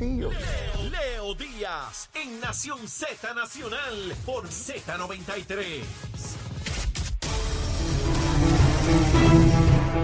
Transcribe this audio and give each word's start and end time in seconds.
Leo 0.00 1.34
Díaz 1.34 2.08
en 2.14 2.40
Nación 2.40 2.88
Z 2.88 3.34
Nacional 3.34 4.14
por 4.24 4.48
Z93. 4.48 5.82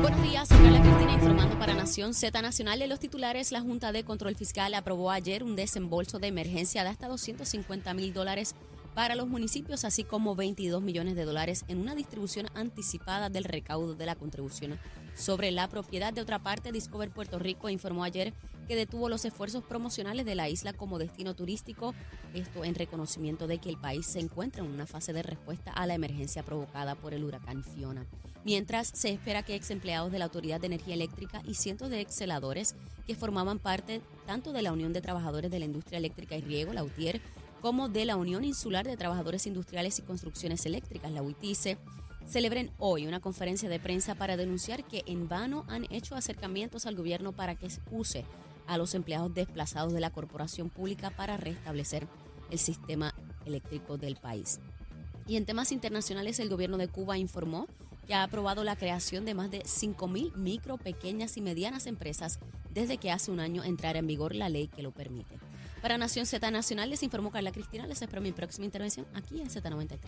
Buenos 0.03 0.22
días, 0.22 0.48
soy 0.48 0.59
Carla 0.59 0.82
Cristina 0.82 1.12
informando 1.14 1.59
para 1.59 1.72
Nación 1.72 2.12
Z 2.12 2.43
Nacional. 2.43 2.82
En 2.82 2.90
los 2.90 3.01
titulares, 3.01 3.53
la 3.53 3.62
Junta 3.62 3.90
de 3.90 4.04
Control 4.04 4.37
Fiscal 4.37 4.74
aprobó 4.74 5.11
ayer 5.11 5.43
un 5.43 5.56
desembolso 5.56 6.18
de 6.18 6.26
emergencia 6.26 6.84
de 6.84 6.90
hasta 6.90 7.08
250 7.08 7.94
mil 7.94 8.12
dólares 8.12 8.54
para 8.94 9.14
los 9.14 9.28
municipios, 9.28 9.86
así 9.86 10.04
como 10.04 10.36
22 10.36 10.82
millones 10.82 11.16
de 11.16 11.24
dólares 11.24 11.64
en 11.68 11.80
una 11.80 11.94
distribución 11.94 12.48
anticipada 12.54 13.30
del 13.30 13.44
recaudo 13.44 13.94
de 13.94 14.04
la 14.04 14.14
contribución 14.14 14.78
sobre 15.17 15.51
la 15.51 15.69
propiedad. 15.69 16.12
De 16.12 16.21
otra 16.21 16.39
parte, 16.39 16.71
Discover 16.71 17.11
Puerto 17.11 17.39
Rico 17.39 17.69
informó 17.69 18.05
ayer 18.05 18.33
que 18.69 18.77
detuvo 18.77 19.09
los 19.09 19.25
esfuerzos 19.25 19.65
promocionales 19.65 20.27
de 20.27 20.35
la 20.35 20.48
isla 20.48 20.73
como 20.73 20.98
destino 20.98 21.34
turístico, 21.34 21.95
esto 22.34 22.65
en 22.65 22.74
reconocimiento 22.74 23.47
de 23.47 23.59
que 23.59 23.69
el 23.69 23.79
país 23.79 24.07
se 24.07 24.21
encuentra 24.21 24.65
en 24.65 24.71
una 24.71 24.87
fase 24.87 25.12
de 25.12 25.23
respuesta 25.23 25.73
a 25.73 25.87
la 25.87 25.95
emergencia 25.95 26.43
provocada 26.43 26.95
por 26.95 27.15
el 27.15 27.24
huracán 27.24 27.65
Fiona. 27.65 28.07
Mientras 28.45 28.88
se 28.88 29.10
espera 29.10 29.43
que 29.43 29.55
ex 29.55 29.71
empleados 29.71 30.12
de 30.12 30.19
la 30.19 30.27
Autoridad 30.27 30.60
de 30.60 30.69
Energía 30.69 30.95
Eléctrica 30.95 31.43
y 31.46 31.55
cientos 31.55 31.91
de 31.91 32.01
ex 32.01 32.15
celadores 32.15 32.74
que 33.07 33.16
formaban 33.16 33.59
parte 33.59 34.02
tanto 34.27 34.52
de 34.52 34.62
la 34.62 34.73
Unión 34.73 34.93
de 34.93 35.01
Trabajadores 35.01 35.51
de 35.51 35.59
la 35.59 35.65
Industria 35.65 35.98
Eléctrica 35.98 36.37
y 36.37 36.43
Riego, 36.43 36.73
la 36.73 36.85
UTIER, 36.85 37.21
como 37.60 37.88
de 37.88 38.05
la 38.05 38.16
Unión 38.16 38.45
Insular 38.45 38.87
de 38.87 38.96
Trabajadores 38.96 39.46
Industriales 39.46 39.98
y 39.98 40.02
Construcciones 40.02 40.66
Eléctricas, 40.66 41.10
la 41.10 41.23
UITICE, 41.23 41.79
celebren 42.27 42.71
hoy 42.79 43.07
una 43.07 43.21
conferencia 43.21 43.69
de 43.69 43.79
prensa 43.79 44.15
para 44.15 44.37
denunciar 44.37 44.85
que 44.85 45.03
en 45.07 45.29
vano 45.29 45.65
han 45.69 45.87
hecho 45.91 46.16
acercamientos 46.16 46.87
al 46.87 46.97
gobierno 46.97 47.33
para 47.33 47.55
que 47.55 47.69
use 47.91 48.25
a 48.66 48.79
los 48.79 48.95
empleados 48.95 49.33
desplazados 49.33 49.93
de 49.93 50.01
la 50.01 50.11
corporación 50.11 50.71
pública 50.71 51.11
para 51.11 51.37
restablecer 51.37 52.07
el 52.51 52.59
sistema 52.59 53.15
eléctrico 53.45 53.96
del 53.96 54.16
país. 54.16 54.60
Y 55.27 55.37
en 55.37 55.45
temas 55.45 55.73
internacionales, 55.73 56.38
el 56.38 56.49
gobierno 56.49 56.77
de 56.77 56.88
Cuba 56.88 57.18
informó 57.18 57.66
que 58.07 58.15
ha 58.15 58.23
aprobado 58.23 58.63
la 58.63 58.77
creación 58.77 59.24
de 59.24 59.35
más 59.35 59.51
de 59.51 59.63
5.000 59.63 60.35
micro, 60.37 60.79
pequeñas 60.79 61.37
y 61.37 61.40
medianas 61.40 61.87
empresas 61.87 62.38
desde 62.73 62.99
que 62.99 63.11
hace 63.11 63.30
un 63.30 63.40
año 63.40 63.65
entrara 63.65 63.99
en 63.99 64.06
vigor 64.06 64.34
la 64.34 64.49
ley 64.49 64.69
que 64.69 64.83
lo 64.83 64.93
permite. 64.93 65.46
Para 65.82 65.99
Nación 65.99 66.27
Z 66.27 66.50
Nacional 66.50 66.91
les 66.91 67.03
informó 67.03 67.31
Carla 67.31 67.53
Cristina. 67.53 67.87
Les 67.87 68.00
espero 68.00 68.22
mi 68.22 68.32
próxima 68.32 68.65
intervención 68.65 69.06
aquí 69.15 69.41
en 69.41 69.49
Z93. 69.49 69.99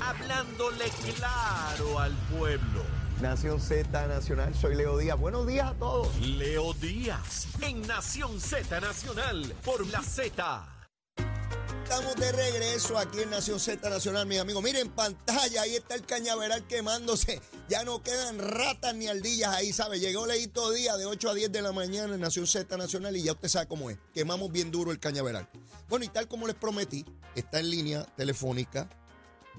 Hablándole 0.00 0.84
claro 1.16 1.98
al 1.98 2.12
pueblo. 2.36 2.82
Nación 3.20 3.60
Z 3.60 4.06
Nacional, 4.08 4.54
soy 4.54 4.74
Leo 4.74 4.98
Díaz. 4.98 5.18
Buenos 5.18 5.46
días 5.46 5.70
a 5.70 5.74
todos. 5.74 6.16
Leo 6.20 6.74
Díaz 6.74 7.46
en 7.60 7.82
Nación 7.82 8.40
Z 8.40 8.80
Nacional 8.80 9.54
por 9.64 9.86
la 9.86 10.02
Z. 10.02 10.71
Estamos 11.92 12.16
de 12.16 12.32
regreso 12.32 12.96
aquí 12.96 13.20
en 13.20 13.28
Nación 13.28 13.60
Z 13.60 13.90
Nacional, 13.90 14.24
mis 14.24 14.38
amigos. 14.38 14.62
Miren, 14.62 14.88
pantalla, 14.88 15.60
ahí 15.60 15.74
está 15.74 15.94
el 15.94 16.06
cañaveral 16.06 16.66
quemándose. 16.66 17.42
Ya 17.68 17.84
no 17.84 18.02
quedan 18.02 18.38
ratas 18.38 18.94
ni 18.94 19.08
aldillas 19.08 19.54
ahí, 19.54 19.74
¿sabe? 19.74 20.00
Llegó 20.00 20.26
Leito 20.26 20.70
Día 20.70 20.96
de 20.96 21.04
8 21.04 21.28
a 21.28 21.34
10 21.34 21.52
de 21.52 21.60
la 21.60 21.72
mañana 21.72 22.14
en 22.14 22.20
Nación 22.22 22.46
Z 22.46 22.78
Nacional 22.78 23.14
y 23.14 23.24
ya 23.24 23.32
usted 23.32 23.48
sabe 23.48 23.68
cómo 23.68 23.90
es. 23.90 23.98
Quemamos 24.14 24.50
bien 24.50 24.70
duro 24.70 24.90
el 24.90 24.98
cañaveral. 24.98 25.46
Bueno, 25.90 26.06
y 26.06 26.08
tal 26.08 26.28
como 26.28 26.46
les 26.46 26.56
prometí, 26.56 27.04
está 27.34 27.60
en 27.60 27.68
línea 27.68 28.04
telefónica 28.16 28.88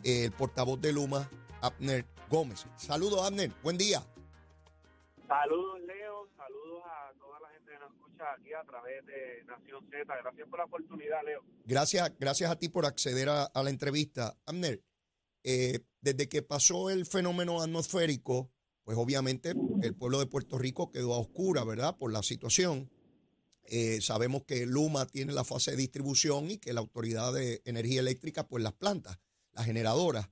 el 0.02 0.32
portavoz 0.32 0.82
de 0.82 0.92
Luma, 0.92 1.30
Abner 1.62 2.04
Gómez. 2.32 2.66
Saludos, 2.78 3.22
Abner. 3.22 3.52
Buen 3.62 3.78
día. 3.78 4.04
Saludos, 5.28 5.82
aquí 8.32 8.54
a 8.54 8.64
través 8.64 9.06
de 9.06 9.44
Nación 9.46 9.86
Z. 9.90 10.06
Gracias 10.06 10.48
por 10.48 10.60
la 10.60 10.66
oportunidad, 10.66 11.24
Leo. 11.26 11.44
Gracias, 11.66 12.50
a 12.50 12.56
ti 12.58 12.70
por 12.70 12.86
acceder 12.86 13.30
a, 13.30 13.50
la 13.54 13.70
entrevista. 13.70 14.38
Abner, 14.46 14.84
eh, 15.44 15.80
desde 16.02 16.30
que 16.30 16.42
pasó 16.42 16.90
el 16.90 17.06
fenómeno 17.06 17.62
atmosférico, 17.62 18.52
pues 18.84 18.98
obviamente 18.98 19.54
el 19.82 19.96
pueblo 19.96 20.20
de 20.20 20.28
Puerto 20.28 20.58
Rico 20.58 20.92
quedó 20.92 21.14
a 21.14 21.20
oscura, 21.20 21.64
¿verdad? 21.64 21.98
Por 21.98 22.12
la 22.12 22.24
situación. 22.24 22.90
Eh, 23.66 24.02
sabemos 24.02 24.44
que 24.44 24.66
Luma 24.66 25.06
tiene 25.06 25.34
la 25.34 25.46
fase 25.46 25.72
de 25.72 25.78
distribución 25.78 26.52
y 26.52 26.58
que 26.58 26.74
la 26.74 26.82
Autoridad 26.82 27.34
de 27.34 27.62
Energía 27.66 28.02
Eléctrica, 28.02 28.48
pues 28.48 28.64
las 28.64 28.74
plantas, 28.74 29.20
las 29.54 29.66
generadoras. 29.66 30.30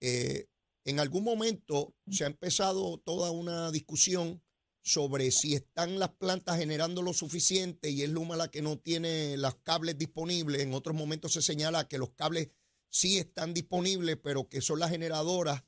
Eh, 0.00 0.46
en 0.84 1.00
algún 1.00 1.24
momento 1.24 1.94
se 2.08 2.24
ha 2.24 2.26
empezado 2.28 2.98
toda 2.98 3.30
una 3.30 3.70
discusión 3.72 4.42
sobre 4.86 5.32
si 5.32 5.54
están 5.54 5.98
las 5.98 6.10
plantas 6.10 6.58
generando 6.58 7.02
lo 7.02 7.12
suficiente 7.12 7.90
y 7.90 8.02
es 8.02 8.08
Luma 8.08 8.36
la 8.36 8.52
que 8.52 8.62
no 8.62 8.78
tiene 8.78 9.36
los 9.36 9.56
cables 9.56 9.98
disponibles. 9.98 10.62
En 10.62 10.74
otros 10.74 10.94
momentos 10.94 11.32
se 11.32 11.42
señala 11.42 11.88
que 11.88 11.98
los 11.98 12.10
cables 12.10 12.52
sí 12.88 13.18
están 13.18 13.52
disponibles, 13.52 14.16
pero 14.16 14.48
que 14.48 14.60
son 14.60 14.78
las 14.78 14.90
generadoras 14.90 15.64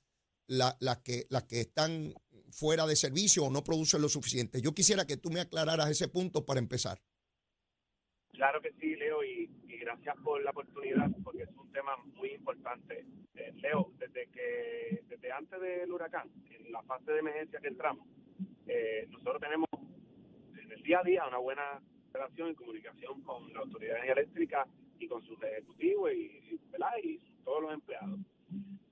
las 0.47 0.77
que, 1.03 1.27
las 1.31 1.43
que 1.45 1.63
están 1.63 2.15
fuera 2.53 2.87
de 2.87 2.95
servicio 2.95 3.43
o 3.43 3.51
no 3.51 3.65
producen 3.65 4.03
lo 4.03 4.09
suficiente. 4.09 4.63
Yo 4.63 4.73
quisiera 4.73 5.05
que 5.05 5.17
tú 5.17 5.31
me 5.31 5.41
aclararas 5.41 5.91
ese 5.91 6.07
punto 6.07 6.47
para 6.47 6.61
empezar. 6.61 7.03
Claro 8.29 8.63
que 8.63 8.71
sí, 8.81 8.95
Leo, 8.95 9.25
y, 9.25 9.51
y 9.67 9.79
gracias 9.79 10.15
por 10.23 10.41
la 10.45 10.53
oportunidad, 10.53 11.11
porque 11.25 11.43
es 11.43 11.51
un 11.57 11.73
tema 11.73 11.97
muy 12.15 12.31
importante. 12.31 13.05
Eh, 13.35 13.53
Leo, 13.57 13.93
desde 13.99 14.29
que 14.29 15.03
desde 15.09 15.33
antes 15.33 15.61
del 15.61 15.91
huracán, 15.91 16.31
en 16.51 16.71
la 16.71 16.83
fase 16.85 17.11
de 17.11 17.19
emergencia 17.19 17.59
que 17.61 17.67
entramos, 17.67 18.07
eh, 18.69 19.07
nosotros 19.11 19.41
tenemos 19.41 19.67
en 20.63 20.73
el 20.73 20.83
día 20.83 21.01
a 21.01 21.03
día 21.03 21.27
una 21.27 21.39
buena 21.39 21.81
relación 22.13 22.51
y 22.51 22.55
comunicación 22.55 23.23
con 23.23 23.53
la 23.53 23.61
Autoridad 23.61 24.05
Eléctrica 24.05 24.67
y 24.99 25.09
con 25.09 25.23
sus 25.23 25.43
ejecutivos 25.43 26.13
y, 26.13 26.59
todos 27.45 27.63
los 27.63 27.73
empleados. 27.73 28.21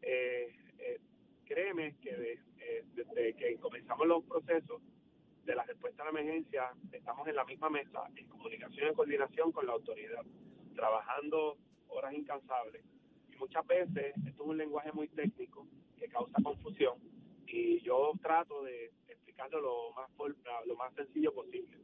Eh, 0.02 0.54
eh, 0.78 0.98
créeme 1.44 1.94
que 2.00 2.40
eh, 2.58 2.84
desde 2.94 3.34
que 3.34 3.56
comenzamos 3.58 4.06
los 4.06 4.24
procesos 4.24 4.80
de 5.44 5.54
la 5.54 5.62
respuesta 5.64 6.02
a 6.02 6.10
la 6.10 6.18
emergencia, 6.18 6.70
estamos 6.90 7.28
en 7.28 7.36
la 7.36 7.44
misma 7.44 7.70
mesa, 7.70 8.08
en 8.16 8.26
comunicación 8.28 8.90
y 8.90 8.94
coordinación 8.94 9.52
con 9.52 9.66
la 9.66 9.74
autoridad, 9.74 10.24
trabajando 10.74 11.58
horas 11.88 12.14
incansables. 12.14 12.82
Y 13.30 13.36
muchas 13.36 13.64
veces 13.66 14.14
esto 14.24 14.42
es 14.42 14.48
un 14.48 14.56
lenguaje 14.56 14.90
muy 14.92 15.08
técnico 15.08 15.66
que 15.98 16.08
causa 16.08 16.42
confusión 16.42 16.98
y 17.46 17.80
yo 17.80 18.12
trato 18.22 18.62
de 18.64 18.90
explicarlo 19.36 19.60
lo 19.60 19.92
más, 19.92 20.10
lo 20.66 20.76
más 20.76 20.94
sencillo 20.94 21.32
posible. 21.34 21.76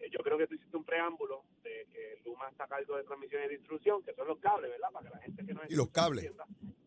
Eh, 0.00 0.10
yo 0.10 0.18
creo 0.20 0.38
que 0.38 0.46
tú 0.46 0.54
hiciste 0.54 0.76
un 0.76 0.84
preámbulo 0.84 1.44
de 1.62 1.86
que 1.92 2.20
Luma 2.24 2.48
está 2.50 2.64
a 2.64 2.68
cargo 2.68 2.96
de 2.96 3.04
transmisión 3.04 3.42
y 3.44 3.48
distribución, 3.48 4.02
que 4.02 4.14
son 4.14 4.28
los 4.28 4.38
cables, 4.38 4.70
¿verdad? 4.70 4.90
Para 4.92 5.08
que 5.08 5.16
la 5.16 5.22
gente 5.22 5.46
que 5.46 5.54
no 5.54 5.60
Y 5.68 5.74
los 5.76 5.88
cables. 5.90 6.24
entienda. 6.24 6.46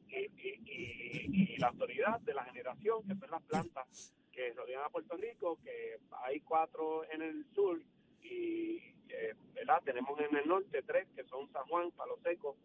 Y, 0.09 0.15
y, 0.15 0.61
y, 0.65 1.53
y 1.53 1.57
la 1.57 1.67
autoridad 1.69 2.19
de 2.21 2.33
la 2.33 2.43
generación, 2.45 3.03
que 3.07 3.15
son 3.15 3.31
las 3.31 3.41
plantas 3.43 4.13
que 4.31 4.53
rodean 4.53 4.83
a 4.83 4.89
Puerto 4.89 5.15
Rico, 5.17 5.59
que 5.63 5.97
hay 6.23 6.39
cuatro 6.41 7.03
en 7.11 7.21
el 7.21 7.45
sur 7.53 7.79
y 8.21 8.77
eh, 9.09 9.33
¿verdad? 9.53 9.81
tenemos 9.83 10.19
en 10.19 10.35
el 10.35 10.47
norte 10.47 10.81
tres, 10.83 11.07
que 11.15 11.23
son 11.25 11.51
San 11.51 11.65
Juan, 11.65 11.91
Palo 11.91 12.17
Seco 12.23 12.55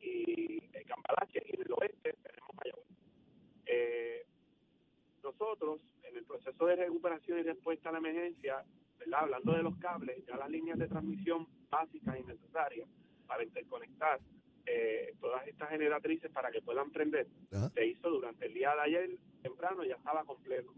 y 0.00 0.58
eh, 0.72 0.84
Cambalache, 0.86 1.42
y 1.46 1.54
en 1.56 1.62
el 1.62 1.72
oeste 1.72 2.14
tenemos 2.22 2.50
Mayagüez. 2.56 2.86
Eh, 3.66 4.26
nosotros, 5.24 5.80
en 6.02 6.16
el 6.16 6.24
proceso 6.24 6.66
de 6.66 6.76
recuperación 6.76 7.38
y 7.38 7.42
respuesta 7.42 7.88
a 7.88 7.92
la 7.92 7.98
emergencia, 7.98 8.64
¿verdad? 8.98 9.20
hablando 9.22 9.52
de 9.52 9.62
los 9.62 9.76
cables, 9.78 10.24
ya 10.26 10.36
las 10.36 10.50
líneas 10.50 10.78
de 10.78 10.86
transmisión 10.86 11.48
básicas 11.68 12.18
y 12.20 12.22
necesarias 12.22 12.88
para 13.26 13.42
interconectar 13.42 14.20
eh, 14.66 15.14
todas 15.20 15.46
estas 15.46 15.70
generatrices 15.70 16.30
para 16.30 16.50
que 16.50 16.62
puedan 16.62 16.90
prender, 16.90 17.26
Ajá. 17.52 17.70
se 17.70 17.86
hizo 17.86 18.08
durante 18.10 18.46
el 18.46 18.54
día 18.54 18.74
de 18.74 18.80
ayer 18.80 19.10
temprano, 19.42 19.84
ya 19.84 19.96
estaba 19.96 20.24
completo. 20.24 20.72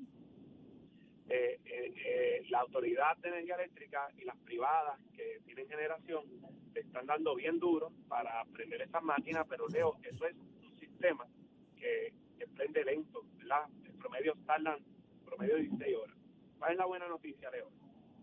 Eh, 1.29 1.59
eh, 1.65 1.95
eh, 2.05 2.47
la 2.51 2.61
autoridad 2.61 3.17
de 3.17 3.29
energía 3.29 3.57
eléctrica 3.57 4.09
y 4.17 4.25
las 4.25 4.37
privadas 4.39 5.01
que 5.13 5.41
tienen 5.45 5.69
generación 5.69 6.25
le 6.73 6.81
están 6.81 7.05
dando 7.07 7.35
bien 7.35 7.59
duro 7.59 7.91
para 8.09 8.45
prender 8.53 8.83
esas 8.83 9.03
máquinas, 9.03 9.45
pero 9.49 9.67
Leo, 9.67 9.97
eso 10.05 10.25
es 10.25 10.37
un 10.37 10.79
sistema 10.79 11.27
que, 11.77 12.13
que 12.39 12.47
prende 12.47 12.85
lento, 12.85 13.25
¿verdad? 13.39 13.67
Promedio 14.07 14.35
tardan 14.47 14.79
promedio 15.25 15.57
16 15.57 15.97
horas. 15.97 16.17
¿Cuál 16.59 16.73
es 16.73 16.79
la 16.79 16.87
buena 16.87 17.09
noticia, 17.09 17.51
Leo? 17.51 17.69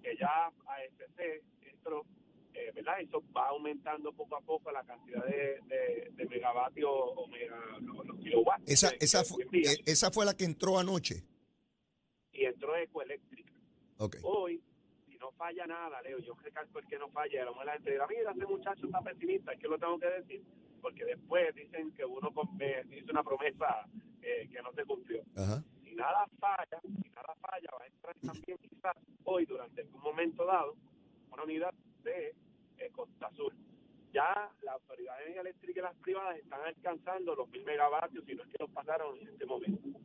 Que 0.02 0.16
ya 0.16 0.48
ASC 0.48 1.44
entró, 1.66 2.06
eh, 2.54 2.72
¿verdad? 2.74 3.02
Eso 3.02 3.22
va 3.36 3.50
aumentando 3.50 4.14
poco 4.14 4.38
a 4.38 4.42
poco 4.42 4.72
la 4.72 4.82
cantidad 4.86 5.26
de, 5.26 5.60
de, 5.68 6.10
de 6.16 6.26
megavatios 6.30 6.90
o 6.90 7.28
mega, 7.28 7.58
los, 7.82 8.06
los 8.06 8.18
kilowatts. 8.20 8.64
Esa, 8.66 8.92
esa, 9.02 9.20
que 9.24 9.26
fu- 9.26 9.42
envía. 9.42 9.72
eh, 9.74 9.78
esa 9.86 10.10
fue 10.10 10.26
la 10.26 10.36
que 10.38 10.46
entró 10.46 10.80
anoche. 10.80 11.26
y 12.32 12.46
entró 12.46 12.76
Ecoeléctrica. 12.78 13.52
Ok. 13.98 14.16
Hoy, 14.24 14.64
si 15.06 15.18
no 15.18 15.32
falla 15.34 15.68
nada, 15.68 16.02
Leo, 16.02 16.20
yo 16.20 16.34
recalco 16.42 16.80
el 16.80 16.88
que 16.88 16.98
no 16.98 17.10
falla, 17.10 17.42
a 17.42 17.46
lo 17.46 17.52
mejor 17.52 17.66
la 17.66 17.74
gente 17.74 17.92
dirá, 17.92 18.08
mira, 18.08 18.32
ese 18.32 18.46
muchacho 18.46 18.86
está 18.86 19.02
pesimista, 19.02 19.52
es 19.52 19.60
que 19.60 19.68
lo 19.68 19.78
tengo 19.78 20.00
que 20.00 20.08
decir, 20.08 20.42
porque 20.82 21.04
después 21.04 21.54
dicen 21.56 21.92
que 21.92 22.06
uno 22.06 22.30
hizo 22.92 23.12
una 23.12 23.24
promesa 23.24 23.86
eh, 24.22 24.48
que 24.50 24.62
no 24.62 24.72
se 24.74 24.86
cumplió. 24.86 25.22
Ajá. 25.36 25.62
Si 25.94 25.98
nada 26.00 26.28
falla, 26.40 26.82
si 26.82 27.10
nada 27.12 27.36
falla, 27.40 27.70
va 27.78 27.84
a 27.84 27.88
entrar 27.88 28.16
también 28.26 28.58
quizás 28.58 28.98
hoy, 29.26 29.46
durante 29.46 29.82
algún 29.82 30.02
momento 30.02 30.44
dado, 30.44 30.76
una 31.30 31.44
unidad 31.44 31.72
de 32.02 32.34
eh, 32.80 32.90
Costa 32.92 33.30
Sur. 33.34 33.54
Ya 34.12 34.52
la 34.64 34.72
Autoridad 34.72 35.16
de 35.18 35.22
Energía 35.26 35.42
Eléctrica 35.42 35.80
y 35.80 35.84
las 35.84 35.96
privadas 35.98 36.38
están 36.40 36.62
alcanzando 36.62 37.36
los 37.36 37.48
mil 37.50 37.64
megavatios 37.64 38.28
y 38.28 38.34
no 38.34 38.42
es 38.42 38.50
que 38.50 38.58
los 38.58 38.72
pasaron 38.72 39.20
en 39.20 39.28
este 39.28 39.46
momento. 39.46 40.00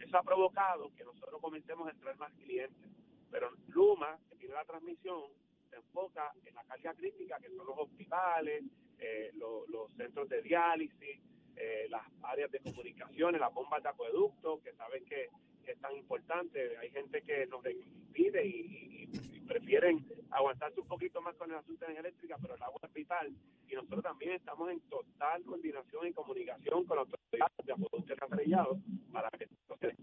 Eso 0.00 0.16
ha 0.16 0.22
provocado 0.22 0.90
que 0.96 1.04
nosotros 1.04 1.38
comencemos 1.42 1.88
a 1.88 1.90
entrar 1.90 2.16
más 2.16 2.32
clientes. 2.36 2.90
Pero 3.30 3.50
Luma, 3.68 4.18
que 4.30 4.36
tiene 4.36 4.54
la 4.54 4.64
transmisión, 4.64 5.24
se 5.68 5.76
enfoca 5.76 6.32
en 6.42 6.54
la 6.54 6.64
carga 6.64 6.94
crítica, 6.94 7.38
que 7.38 7.50
son 7.50 7.66
los 7.66 7.76
hospitales, 7.76 8.64
eh, 8.98 9.30
los 9.34 9.92
centros 9.98 10.26
de 10.26 10.40
diálisis, 10.40 11.20
eh, 11.56 11.86
las 11.88 12.02
áreas 12.22 12.50
de 12.50 12.60
comunicaciones, 12.60 13.40
las 13.40 13.52
bombas 13.52 13.82
de 13.82 13.88
acueducto, 13.88 14.60
que 14.62 14.72
saben 14.74 15.04
que, 15.04 15.28
es 15.66 15.80
tan 15.80 15.96
importante. 15.96 16.76
Hay 16.76 16.90
gente 16.90 17.22
que 17.22 17.46
nos 17.46 17.64
impide 17.64 18.46
y, 18.46 19.08
prefieren 19.46 20.06
aguantarse 20.30 20.80
un 20.80 20.88
poquito 20.88 21.20
más 21.20 21.36
con 21.36 21.50
el 21.50 21.56
asunto 21.58 21.80
de 21.80 21.92
energía 21.92 22.08
eléctrica, 22.08 22.36
pero 22.40 22.54
el 22.54 22.62
agua 22.62 22.80
es 22.82 22.92
vital. 22.94 23.30
Y 23.68 23.74
nosotros 23.74 24.02
también 24.02 24.32
estamos 24.32 24.70
en 24.70 24.80
total 24.88 25.44
coordinación 25.44 26.06
y 26.06 26.12
comunicación 26.12 26.84
con 26.86 26.96
las 26.96 27.06
autoridades 27.06 27.66
de 27.66 27.72
acueducto 27.72 28.12
alcantarillado 28.14 28.78
para 29.12 29.28
que 29.30 29.44
entonces 29.44 29.96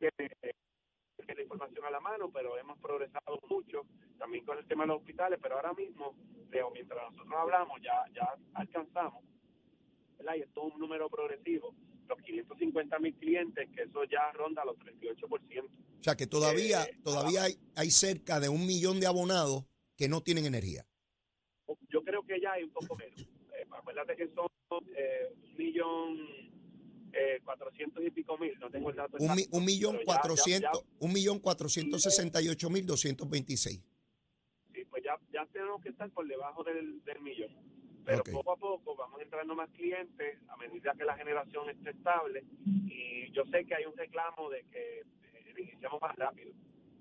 que, 0.00 1.34
la 1.34 1.42
información 1.42 1.84
a 1.84 1.90
la 1.90 2.00
mano, 2.00 2.30
pero 2.32 2.58
hemos 2.58 2.78
progresado 2.78 3.38
mucho 3.48 3.86
también 4.18 4.44
con 4.44 4.58
el 4.58 4.66
tema 4.66 4.82
de 4.82 4.88
los 4.88 4.96
hospitales, 4.98 5.38
pero 5.40 5.54
ahora 5.54 5.72
mismo, 5.72 6.16
mientras 6.72 7.12
nosotros 7.12 7.34
hablamos, 7.36 7.80
ya, 7.80 8.04
ya 8.12 8.34
alcanzamos 8.54 9.22
y 10.36 10.40
esto 10.40 10.66
es 10.66 10.74
un 10.74 10.80
número 10.80 11.08
progresivo, 11.08 11.74
los 12.08 12.18
550 12.18 12.98
mil 12.98 13.14
clientes, 13.14 13.68
que 13.74 13.82
eso 13.82 14.04
ya 14.04 14.30
ronda 14.32 14.64
los 14.64 14.76
38%. 14.76 15.64
O 16.00 16.02
sea 16.02 16.16
que 16.16 16.26
todavía, 16.26 16.84
eh, 16.84 16.96
todavía 17.02 17.44
hay, 17.44 17.58
hay, 17.76 17.90
cerca 17.90 18.40
de 18.40 18.48
un 18.48 18.66
millón 18.66 19.00
de 19.00 19.06
abonados 19.06 19.64
que 19.96 20.08
no 20.08 20.22
tienen 20.22 20.44
energía. 20.46 20.84
Yo 21.90 22.02
creo 22.02 22.22
que 22.22 22.40
ya 22.40 22.52
hay 22.52 22.64
un 22.64 22.70
poco 22.70 22.96
menos. 22.96 23.20
Eh, 23.20 23.66
acuérdate 23.70 24.16
que 24.16 24.28
son 24.34 24.48
eh, 24.96 25.34
un 25.42 25.56
millón 25.56 26.18
eh, 27.12 27.40
cuatrocientos 27.44 28.04
y 28.04 28.10
pico 28.10 28.36
mil, 28.38 28.58
no 28.60 28.70
tengo 28.70 28.90
el 28.90 28.96
dato. 28.96 29.16
Un, 29.18 29.30
un 29.50 29.64
millón 29.64 29.98
cuatrocientos, 30.04 30.84
un 30.98 31.12
millón 31.12 31.40
cuatrocientos 31.40 32.02
sesenta 32.02 32.40
y 32.42 32.48
ocho 32.48 32.70
mil 32.70 32.86
doscientos 32.86 33.28
veintiséis. 33.28 33.82
Sí, 34.72 34.84
pues 34.84 35.02
ya, 35.02 35.18
ya 35.32 35.46
tenemos 35.46 35.82
que 35.82 35.88
estar 35.88 36.10
por 36.10 36.26
debajo 36.26 36.62
del, 36.64 37.02
del 37.04 37.20
millón. 37.20 37.77
Pero 38.08 38.24
poco 38.24 38.52
a 38.52 38.56
poco 38.56 38.96
vamos 38.96 39.20
entrando 39.20 39.54
más 39.54 39.68
clientes 39.70 40.38
a 40.48 40.56
medida 40.56 40.94
que 40.96 41.04
la 41.04 41.14
generación 41.14 41.68
esté 41.68 41.90
estable 41.90 42.42
y 42.64 43.30
yo 43.32 43.44
sé 43.52 43.66
que 43.66 43.74
hay 43.74 43.84
un 43.84 43.94
reclamo 43.94 44.48
de 44.48 44.64
que 44.72 45.00
eh, 45.00 45.54
iniciamos 45.58 46.00
más 46.00 46.16
rápido. 46.16 46.52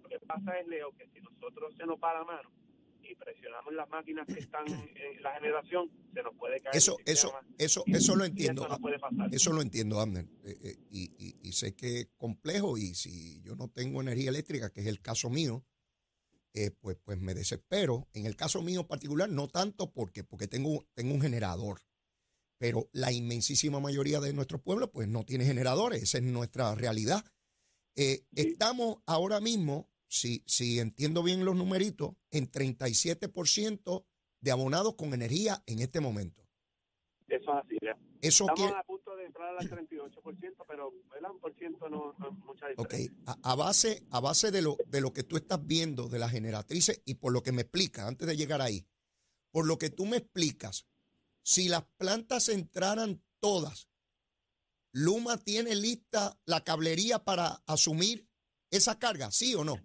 Lo 0.04 0.09
que 0.09 0.19
pasa 0.19 0.59
es, 0.59 0.68
Leo, 0.68 0.92
que 0.98 1.07
si 1.13 1.21
nosotros 1.21 1.74
se 1.77 1.86
nos 1.86 1.98
va 1.98 2.13
la 2.13 2.25
mano 2.25 2.51
y 3.01 3.15
presionamos 3.15 3.74
las 3.74 3.89
máquinas 3.89 4.27
que 4.27 4.39
están 4.39 4.65
en 4.68 5.24
la 5.24 5.33
generación, 5.36 5.89
se 6.13 6.21
nos 6.21 6.36
puede 6.36 6.59
caer. 6.59 6.75
Eso, 6.75 6.98
eso, 7.06 7.33
eso, 7.57 7.83
eso 7.88 8.15
lo 8.18 8.25
entiendo. 8.25 8.68
Eso, 9.31 9.53
lo 9.53 9.62
entiendo, 9.62 10.01
Abner. 10.01 10.25
Eh, 10.44 10.57
eh, 10.62 10.75
y, 10.92 11.38
y 11.42 11.53
sé 11.53 11.74
que 11.74 12.01
es 12.01 12.10
complejo 12.18 12.77
y 12.77 12.95
si 12.95 13.42
yo 13.44 13.56
no 13.56 13.69
tengo 13.69 14.01
energía 14.01 14.30
eléctrica, 14.30 14.71
que 14.71 14.81
es 14.81 14.88
el 14.88 15.00
caso 15.00 15.30
mío, 15.30 15.63
eh, 16.57 16.71
pues, 16.71 16.98
pues 17.04 17.19
me 17.19 17.36
desespero. 17.36 18.07
En 18.13 18.25
el 18.25 18.36
caso 18.36 18.63
mío 18.63 18.88
particular, 18.88 19.30
no 19.30 19.48
tanto 19.48 19.92
porque, 19.92 20.24
porque 20.24 20.48
tengo, 20.48 20.88
tengo 20.95 21.13
un 21.13 21.21
generador, 21.21 21.81
pero 22.57 22.89
la 22.94 23.12
inmensísima 23.12 23.80
mayoría 23.80 24.19
de 24.19 24.33
nuestro 24.33 24.59
pueblo 24.59 24.92
pues 24.92 25.07
no 25.07 25.24
tiene 25.24 25.45
generadores, 25.45 26.01
esa 26.01 26.18
es 26.18 26.24
nuestra 26.24 26.74
realidad. 26.74 27.24
Eh, 27.95 28.24
estamos 28.33 28.98
ahora 29.06 29.39
mismo, 29.39 29.88
si, 30.07 30.44
si 30.48 30.80
entiendo 30.80 31.21
bien 31.21 31.45
los 31.45 31.56
numeritos, 31.56 32.15
en 32.31 32.50
37% 32.51 34.06
de 34.42 34.51
abonados 34.51 34.95
con 34.95 35.13
energía 35.13 35.62
en 35.68 35.80
este 35.80 36.00
momento. 36.00 36.44
Eso 37.27 37.51
es 37.51 37.65
así, 37.65 37.77
Eso 38.21 38.45
Estamos 38.48 38.71
a 38.74 38.83
punto 38.83 38.96
de 38.96 38.96
entrar 39.27 39.56
al 39.57 39.69
38%, 39.69 40.65
pero 40.68 40.89
un 40.89 41.39
por 41.39 41.53
ciento 41.56 41.89
no, 41.89 42.15
no, 42.18 42.31
mucha 42.31 42.68
diferencia. 42.68 43.12
Ok, 43.12 43.38
a, 43.44 43.56
base, 43.56 44.03
a 44.12 44.19
base 44.19 44.51
de, 44.51 44.62
lo, 44.62 44.77
de 44.88 45.01
lo 45.01 45.13
que 45.13 45.24
tú 45.24 45.38
estás 45.38 45.65
viendo 45.65 46.07
de 46.07 46.19
las 46.19 46.31
generatrices 46.31 47.01
y 47.06 47.15
por 47.15 47.31
lo 47.31 47.44
que 47.44 47.51
me 47.51 47.62
explicas, 47.62 48.07
antes 48.07 48.27
de 48.27 48.35
llegar 48.35 48.62
ahí, 48.62 48.85
por 49.51 49.68
lo 49.68 49.77
que 49.77 49.89
tú 49.89 50.06
me 50.06 50.18
explicas, 50.18 50.88
si 51.44 51.69
las 51.69 51.85
plantas 51.97 52.50
entraran 52.50 53.21
todas, 53.39 53.88
¿Luma 54.97 55.38
tiene 55.38 55.75
lista 55.75 56.39
la 56.45 56.63
cablería 56.63 57.19
para 57.19 57.62
asumir 57.68 58.27
esa 58.71 58.97
carga, 58.97 59.29
sí 59.31 59.53
o 59.53 59.63
no? 59.63 59.75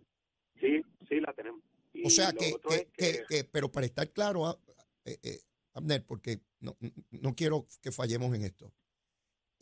Sí, 0.58 0.80
sí, 1.06 1.20
la 1.20 1.34
tenemos. 1.34 1.60
o 2.02 2.08
sea 2.08 2.32
que, 2.32 2.54
que, 2.96 3.22
que, 3.28 3.44
pero 3.44 3.70
para 3.70 3.84
estar 3.84 4.10
claro, 4.10 4.46
ah, 4.46 4.58
eh, 5.04 5.18
eh, 5.22 5.40
Abner, 5.74 6.04
porque 6.06 6.40
no, 6.60 6.78
no 7.10 7.34
quiero 7.34 7.66
que 7.82 7.92
fallemos 7.92 8.34
en 8.34 8.44
esto. 8.44 8.72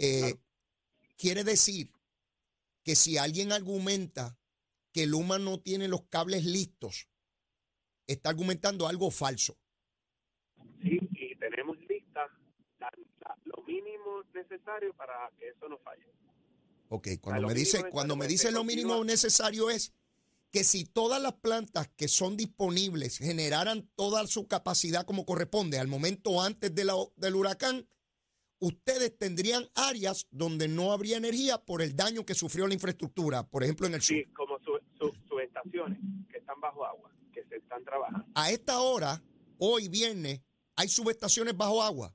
Eh, 0.02 0.35
quiere 1.19 1.44
decir 1.44 1.93
que 2.82 2.97
si 2.97 3.19
alguien 3.19 3.52
argumenta 3.52 4.38
que 4.93 5.06
Luma 5.06 5.38
no 5.38 5.61
tiene 5.61 5.88
los 5.88 6.06
cables 6.06 6.47
listos, 6.47 7.06
está 8.06 8.31
argumentando 8.31 8.88
algo 8.88 9.11
falso. 9.11 9.58
Sí, 10.82 10.99
y 11.12 11.37
tenemos 11.37 11.76
lista 11.81 12.26
lo 13.44 13.62
mínimo 13.64 14.25
necesario 14.32 14.94
para 14.94 15.31
que 15.38 15.49
eso 15.50 15.69
no 15.69 15.76
falle. 15.79 16.06
Ok, 16.88 17.08
cuando 17.20 17.49
me 17.49 17.55
dice, 17.55 17.85
cuando 17.91 18.17
me 18.17 18.26
dice 18.26 18.50
lo 18.50 18.64
mínimo 18.64 19.05
necesario 19.05 19.69
es 19.69 19.93
que 20.50 20.64
si 20.64 20.87
todas 20.87 21.20
las 21.20 21.35
plantas 21.35 21.88
que 21.94 22.08
son 22.08 22.38
disponibles 22.38 23.19
generaran 23.19 23.88
toda 23.94 24.26
su 24.26 24.49
capacidad 24.49 25.05
como 25.05 25.26
corresponde 25.26 25.79
al 25.79 25.88
momento 25.88 26.41
antes 26.41 26.75
de 26.75 26.85
la, 26.85 26.94
del 27.17 27.37
huracán, 27.37 27.87
ustedes 28.61 29.17
tendrían 29.19 29.65
áreas 29.75 30.27
donde 30.31 30.69
no 30.69 30.93
habría 30.93 31.17
energía 31.17 31.59
por 31.59 31.83
el 31.83 31.97
daño 31.97 32.25
que 32.25 32.35
sufrió 32.35 32.67
la 32.67 32.75
infraestructura, 32.75 33.43
por 33.43 33.65
ejemplo 33.65 33.87
en 33.87 33.95
el 33.95 34.03
sur. 34.03 34.17
Sí, 34.17 34.25
como 34.33 34.59
subestaciones 35.29 35.99
que 36.31 36.39
están 36.39 36.61
bajo 36.61 36.85
agua, 36.85 37.11
que 37.33 37.45
se 37.45 37.57
están 37.57 37.85
trabajando. 37.85 38.27
A 38.35 38.51
esta 38.51 38.81
hora, 38.81 39.21
hoy 39.59 39.89
viernes, 39.89 40.43
¿hay 40.77 40.89
subestaciones 40.89 41.57
bajo 41.57 41.83
agua? 41.83 42.15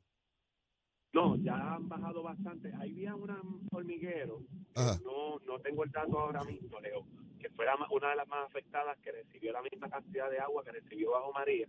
No, 1.14 1.38
ya 1.38 1.76
han 1.76 1.88
bajado 1.88 2.24
bastante. 2.24 2.68
Ahí 2.80 2.92
había 2.92 3.16
un 3.16 3.68
hormiguero, 3.72 4.42
no, 4.76 5.40
no 5.40 5.60
tengo 5.62 5.84
el 5.84 5.92
dato 5.92 6.20
ahora 6.20 6.44
mismo, 6.44 6.80
Leo, 6.80 7.06
que 7.40 7.50
fuera 7.50 7.76
una 7.90 8.10
de 8.10 8.16
las 8.18 8.28
más 8.28 8.46
afectadas 8.46 8.98
que 9.00 9.12
recibió 9.12 9.52
la 9.54 9.62
misma 9.62 9.90
cantidad 9.90 10.30
de 10.30 10.40
agua 10.40 10.64
que 10.64 10.74
recibió 10.74 11.12
bajo 11.12 11.32
María. 11.32 11.68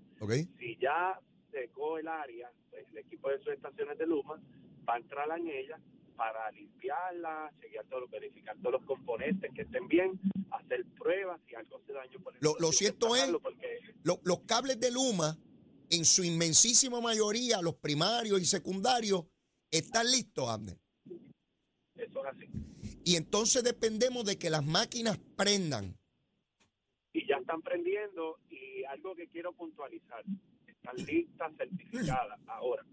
Si 0.59 0.77
ya 0.79 1.19
secó 1.53 1.97
el 1.99 2.09
área, 2.09 2.51
pues, 2.71 2.87
el 2.91 2.99
equipo 2.99 3.31
de 3.31 3.39
sus 3.39 3.53
estaciones 3.53 3.97
de 3.99 4.07
Luma 4.07 4.41
va 4.89 4.95
a 4.95 4.99
entrar 4.99 5.39
en 5.39 5.49
ella 5.49 5.79
para 6.17 6.51
limpiarla, 6.53 7.53
chequear 7.61 7.85
todo, 7.87 8.09
verificar 8.09 8.57
todos 8.59 8.73
los 8.73 8.85
componentes 8.85 9.53
que 9.55 9.63
estén 9.63 9.87
bien, 9.87 10.19
hacer 10.51 10.85
pruebas 10.99 11.41
si 11.47 11.55
algo 11.55 11.81
se 11.87 11.93
dañó. 11.93 12.19
Por 12.21 12.35
lo, 12.41 12.57
lo 12.59 12.73
cierto 12.73 13.15
es, 13.15 13.31
los 14.03 14.41
cables 14.47 14.81
de 14.81 14.91
Luma, 14.91 15.37
en 15.91 16.05
su 16.05 16.25
inmensísima 16.25 17.01
mayoría, 17.01 17.61
los 17.61 17.77
primarios 17.77 18.41
y 18.41 18.45
secundarios, 18.45 19.25
están 19.71 20.11
listos, 20.11 20.49
Abner. 20.49 20.79
Eso 21.97 22.21
es 22.21 22.27
así. 22.27 22.47
Y 23.05 23.17
entonces 23.17 23.63
dependemos 23.63 24.25
de 24.25 24.39
que 24.39 24.51
las 24.51 24.65
máquinas 24.65 25.19
prendan. 25.37 25.97
Y 27.13 27.27
ya 27.27 27.37
están 27.37 27.63
prendiendo 27.63 28.39
y 28.51 28.85
algo 28.85 29.15
que 29.15 29.29
quiero 29.29 29.53
puntualizar, 29.53 30.25
están 30.67 30.97
listas, 31.07 31.53
certificadas 31.57 32.41
ahora. 32.47 32.85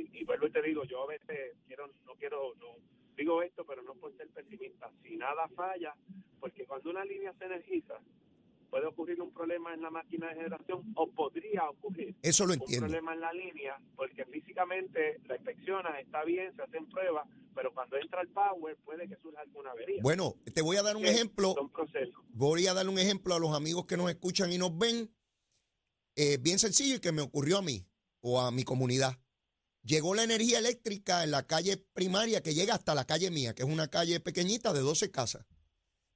Y, 0.00 0.20
y 0.20 0.24
vuelvo 0.24 0.46
y 0.46 0.50
te 0.50 0.62
digo, 0.62 0.84
yo 0.84 1.02
a 1.04 1.06
veces 1.06 1.56
quiero, 1.66 1.88
no 2.06 2.14
quiero, 2.14 2.54
no 2.56 2.76
digo 3.16 3.42
esto, 3.42 3.64
pero 3.64 3.82
no 3.82 3.94
por 3.94 4.16
ser 4.16 4.28
pesimista. 4.28 4.90
Si 5.02 5.16
nada 5.16 5.48
falla, 5.54 5.94
porque 6.40 6.64
cuando 6.66 6.90
una 6.90 7.04
línea 7.04 7.34
se 7.38 7.44
energiza, 7.44 8.00
puede 8.70 8.86
ocurrir 8.86 9.20
un 9.20 9.32
problema 9.32 9.74
en 9.74 9.82
la 9.82 9.90
máquina 9.90 10.28
de 10.28 10.36
generación 10.36 10.92
o 10.94 11.10
podría 11.10 11.68
ocurrir 11.68 12.14
Eso 12.22 12.46
lo 12.46 12.54
un 12.54 12.60
problema 12.60 13.12
en 13.14 13.20
la 13.20 13.32
línea 13.32 13.76
porque 13.96 14.24
físicamente 14.26 15.20
la 15.26 15.36
inspecciona, 15.36 15.98
está 16.00 16.24
bien, 16.24 16.54
se 16.54 16.62
hacen 16.62 16.88
pruebas, 16.88 17.28
pero 17.54 17.74
cuando 17.74 17.96
entra 17.96 18.22
el 18.22 18.28
power 18.28 18.76
puede 18.84 19.08
que 19.08 19.16
surja 19.16 19.40
alguna 19.40 19.72
avería. 19.72 20.00
Bueno, 20.02 20.36
te 20.54 20.62
voy 20.62 20.76
a 20.76 20.82
dar 20.82 20.96
un 20.96 21.04
ejemplo. 21.04 21.54
Voy 22.28 22.66
a 22.68 22.74
dar 22.74 22.88
un 22.88 22.98
ejemplo 22.98 23.34
a 23.34 23.40
los 23.40 23.54
amigos 23.54 23.86
que 23.86 23.96
nos 23.96 24.08
escuchan 24.08 24.52
y 24.52 24.58
nos 24.58 24.76
ven. 24.78 25.10
Eh, 26.16 26.38
bien 26.40 26.58
sencillo 26.58 26.96
y 26.96 27.00
que 27.00 27.12
me 27.12 27.22
ocurrió 27.22 27.58
a 27.58 27.62
mí 27.62 27.86
o 28.20 28.40
a 28.40 28.50
mi 28.50 28.62
comunidad. 28.64 29.18
Llegó 29.82 30.14
la 30.14 30.24
energía 30.24 30.58
eléctrica 30.58 31.24
en 31.24 31.30
la 31.30 31.46
calle 31.46 31.78
primaria 31.92 32.42
que 32.42 32.54
llega 32.54 32.74
hasta 32.74 32.94
la 32.94 33.06
calle 33.06 33.30
mía, 33.30 33.54
que 33.54 33.62
es 33.62 33.68
una 33.68 33.88
calle 33.88 34.20
pequeñita 34.20 34.72
de 34.72 34.80
12 34.80 35.10
casas. 35.10 35.46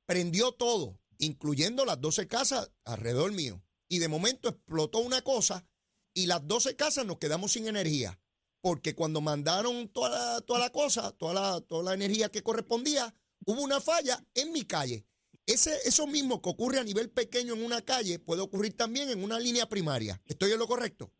Prendió 0.07 0.53
todo 0.53 1.01
incluyendo 1.19 1.85
las 1.85 2.01
12 2.01 2.29
casas 2.29 2.71
alrededor 2.85 3.33
mío. 3.33 3.63
Y 3.89 3.99
de 3.99 4.09
momento 4.09 4.49
explotó 4.49 4.99
una 4.99 5.23
cosa 5.23 5.67
y 6.13 6.27
las 6.27 6.47
12 6.47 6.77
casas 6.77 7.07
nos 7.07 7.19
quedamos 7.19 7.53
sin 7.53 7.67
energía. 7.67 8.21
Porque 8.61 8.95
cuando 8.95 9.21
mandaron 9.21 9.89
toda 9.89 10.11
la, 10.11 10.41
toda 10.41 10.59
la 10.59 10.71
cosa, 10.71 11.13
toda 11.13 11.35
la, 11.35 11.61
toda 11.61 11.83
la 11.83 11.95
energía 11.95 12.31
que 12.31 12.43
correspondía, 12.43 13.15
hubo 13.45 13.61
una 13.61 13.81
falla 13.81 14.25
en 14.35 14.53
mi 14.53 14.65
calle. 14.65 15.07
Ese, 15.47 15.77
eso 15.85 16.07
mismo 16.07 16.41
que 16.41 16.49
ocurre 16.49 16.79
a 16.79 16.85
nivel 16.85 17.11
pequeño 17.11 17.53
en 17.55 17.63
una 17.63 17.83
calle 17.83 18.19
puede 18.19 18.41
ocurrir 18.41 18.75
también 18.75 19.11
en 19.11 19.23
una 19.23 19.39
línea 19.39 19.69
primaria. 19.69 20.21
¿Estoy 20.25 20.53
en 20.53 20.59
lo 20.59 20.67
correcto? 20.67 21.13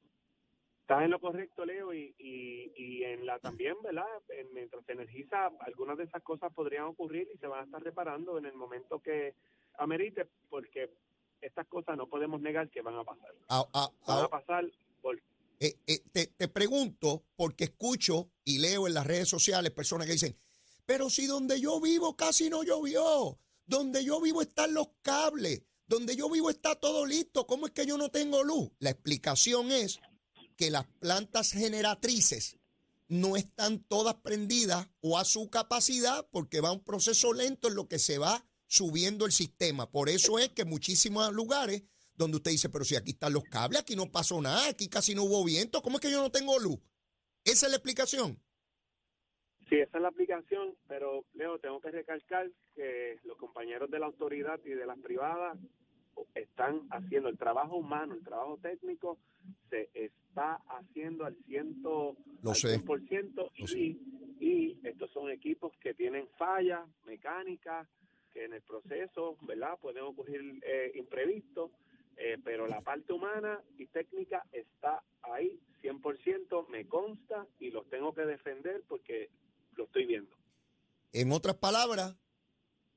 Estás 0.85 1.03
en 1.03 1.13
lo 1.13 1.19
correcto, 1.19 1.65
Leo, 1.65 1.95
y, 1.95 2.15
y, 2.19 2.71
y 2.77 3.05
en 3.05 3.25
la 3.25 3.39
también, 3.39 3.75
¿verdad? 3.83 4.05
mientras 4.53 4.85
se 4.85 4.93
energiza, 4.93 5.47
algunas 5.61 5.97
de 5.97 6.05
esas 6.05 6.23
cosas 6.23 6.53
podrían 6.53 6.85
ocurrir 6.85 7.27
y 7.35 7.39
se 7.39 7.47
van 7.47 7.61
a 7.61 7.65
estar 7.65 7.83
reparando 7.83 8.37
en 8.37 8.45
el 8.45 8.53
momento 8.53 9.01
que 9.01 9.35
amerite, 9.79 10.29
porque 10.51 10.91
estas 11.41 11.67
cosas 11.69 11.97
no 11.97 12.07
podemos 12.07 12.39
negar 12.43 12.69
que 12.69 12.83
van 12.83 12.97
a 12.97 13.03
pasar. 13.03 13.35
Ah, 13.49 13.65
ah, 13.73 13.89
van 14.07 14.19
ah, 14.19 14.25
a 14.25 14.29
pasar 14.29 14.71
por... 15.01 15.17
eh, 15.59 15.73
eh, 15.87 16.01
te, 16.13 16.27
te 16.27 16.49
pregunto, 16.49 17.25
porque 17.35 17.65
escucho 17.65 18.29
y 18.45 18.59
leo 18.59 18.87
en 18.87 18.93
las 18.93 19.07
redes 19.07 19.31
sociales 19.31 19.71
personas 19.71 20.07
que 20.07 20.13
dicen, 20.13 20.37
pero 20.85 21.09
si 21.09 21.27
donde 21.27 21.59
yo 21.63 21.81
vivo 21.81 22.15
casi 22.15 22.51
no 22.51 22.63
llovió, 22.63 23.39
donde 23.65 24.05
yo 24.05 24.21
vivo 24.21 24.43
están 24.43 24.75
los 24.75 24.89
cables, 25.01 25.63
donde 25.87 26.15
yo 26.15 26.29
vivo 26.29 26.51
está 26.51 26.75
todo 26.79 27.07
listo, 27.07 27.47
¿cómo 27.47 27.65
es 27.65 27.73
que 27.73 27.87
yo 27.87 27.97
no 27.97 28.11
tengo 28.11 28.45
luz? 28.45 28.71
La 28.81 28.91
explicación 28.91 29.73
es 29.73 29.99
que 30.57 30.71
las 30.71 30.87
plantas 31.01 31.53
generatrices 31.53 32.59
no 33.09 33.37
están 33.37 33.81
todas 33.85 34.15
prendidas 34.17 34.89
o 35.01 35.19
a 35.19 35.25
su 35.25 35.51
capacidad 35.51 36.27
porque 36.31 36.61
va 36.61 36.73
un 36.73 36.83
proceso 36.83 37.33
lento 37.33 37.69
en 37.69 37.75
lo 37.75 37.89
que 37.89 37.99
se 37.99 38.19
va 38.19 38.45
subiendo 38.67 39.27
el 39.27 39.33
sistema. 39.33 39.91
Por 39.91 40.09
eso 40.09 40.39
es 40.39 40.49
que 40.51 40.65
muchísimos 40.65 41.33
lugares 41.33 41.83
donde 42.17 42.39
usted 42.39 42.53
dice, 42.53 42.69
pero 42.69 42.85
si 42.85 42.97
aquí 42.97 43.11
están 43.13 43.33
los 43.33 43.45
cables, 43.45 43.81
aquí 43.81 43.97
no 43.97 44.11
pasó 44.11 44.41
nada, 44.41 44.69
aquí 44.69 44.89
casi 44.89 45.15
no 45.15 45.25
hubo 45.25 45.45
viento, 45.45 45.83
¿cómo 45.83 45.97
es 45.97 46.01
que 46.01 46.11
yo 46.11 46.21
no 46.21 46.31
tengo 46.31 46.59
luz? 46.59 46.79
Esa 47.45 47.67
es 47.67 47.71
la 47.71 47.77
explicación. 47.77 48.41
Sí, 49.69 49.77
esa 49.77 49.97
es 49.97 50.03
la 50.03 50.09
aplicación, 50.09 50.77
pero 50.87 51.25
Leo, 51.35 51.59
tengo 51.59 51.81
que 51.81 51.91
recalcar 51.91 52.51
que 52.75 53.19
los 53.25 53.37
compañeros 53.39 53.91
de 53.91 53.99
la 53.99 54.07
autoridad 54.07 54.61
y 54.65 54.71
de 54.71 54.87
las 54.87 54.99
privadas 54.99 55.59
están 56.35 56.87
haciendo 56.91 57.29
el 57.29 57.39
trabajo 57.39 57.77
humano, 57.77 58.15
el 58.15 58.23
trabajo 58.25 58.59
técnico, 58.63 59.19
se 59.71 59.89
está 59.95 60.61
haciendo 60.69 61.25
al, 61.25 61.37
ciento, 61.47 62.17
Lo 62.43 62.51
al 62.51 62.57
sé. 62.57 62.81
100% 62.81 63.51
Lo 63.59 63.67
sé. 63.67 63.79
y, 63.79 63.99
y 64.41 64.79
estos 64.85 65.11
son 65.13 65.31
equipos 65.31 65.73
que 65.81 65.95
tienen 65.95 66.27
fallas 66.39 66.87
mecánicas, 67.07 67.89
que 68.33 68.45
en 68.45 68.53
el 68.53 68.63
proceso, 68.63 69.37
¿verdad? 69.43 69.79
Pueden 69.81 70.03
ocurrir 70.05 70.41
eh, 70.67 70.93
imprevistos, 70.97 71.71
eh, 72.17 72.39
pero 72.45 72.67
la 72.67 72.81
parte 72.81 73.13
humana 73.13 73.63
y 73.79 73.87
técnica 73.87 74.45
está 74.53 75.03
ahí 75.23 75.59
100%, 75.83 76.69
me 76.69 76.87
consta 76.87 77.47
y 77.61 77.71
los 77.71 77.89
tengo 77.89 78.13
que 78.15 78.23
defender 78.23 78.83
porque 78.89 79.31
lo 79.77 79.85
estoy 79.85 80.07
viendo. 80.07 80.37
En 81.13 81.31
otras 81.33 81.57
palabras, 81.57 82.17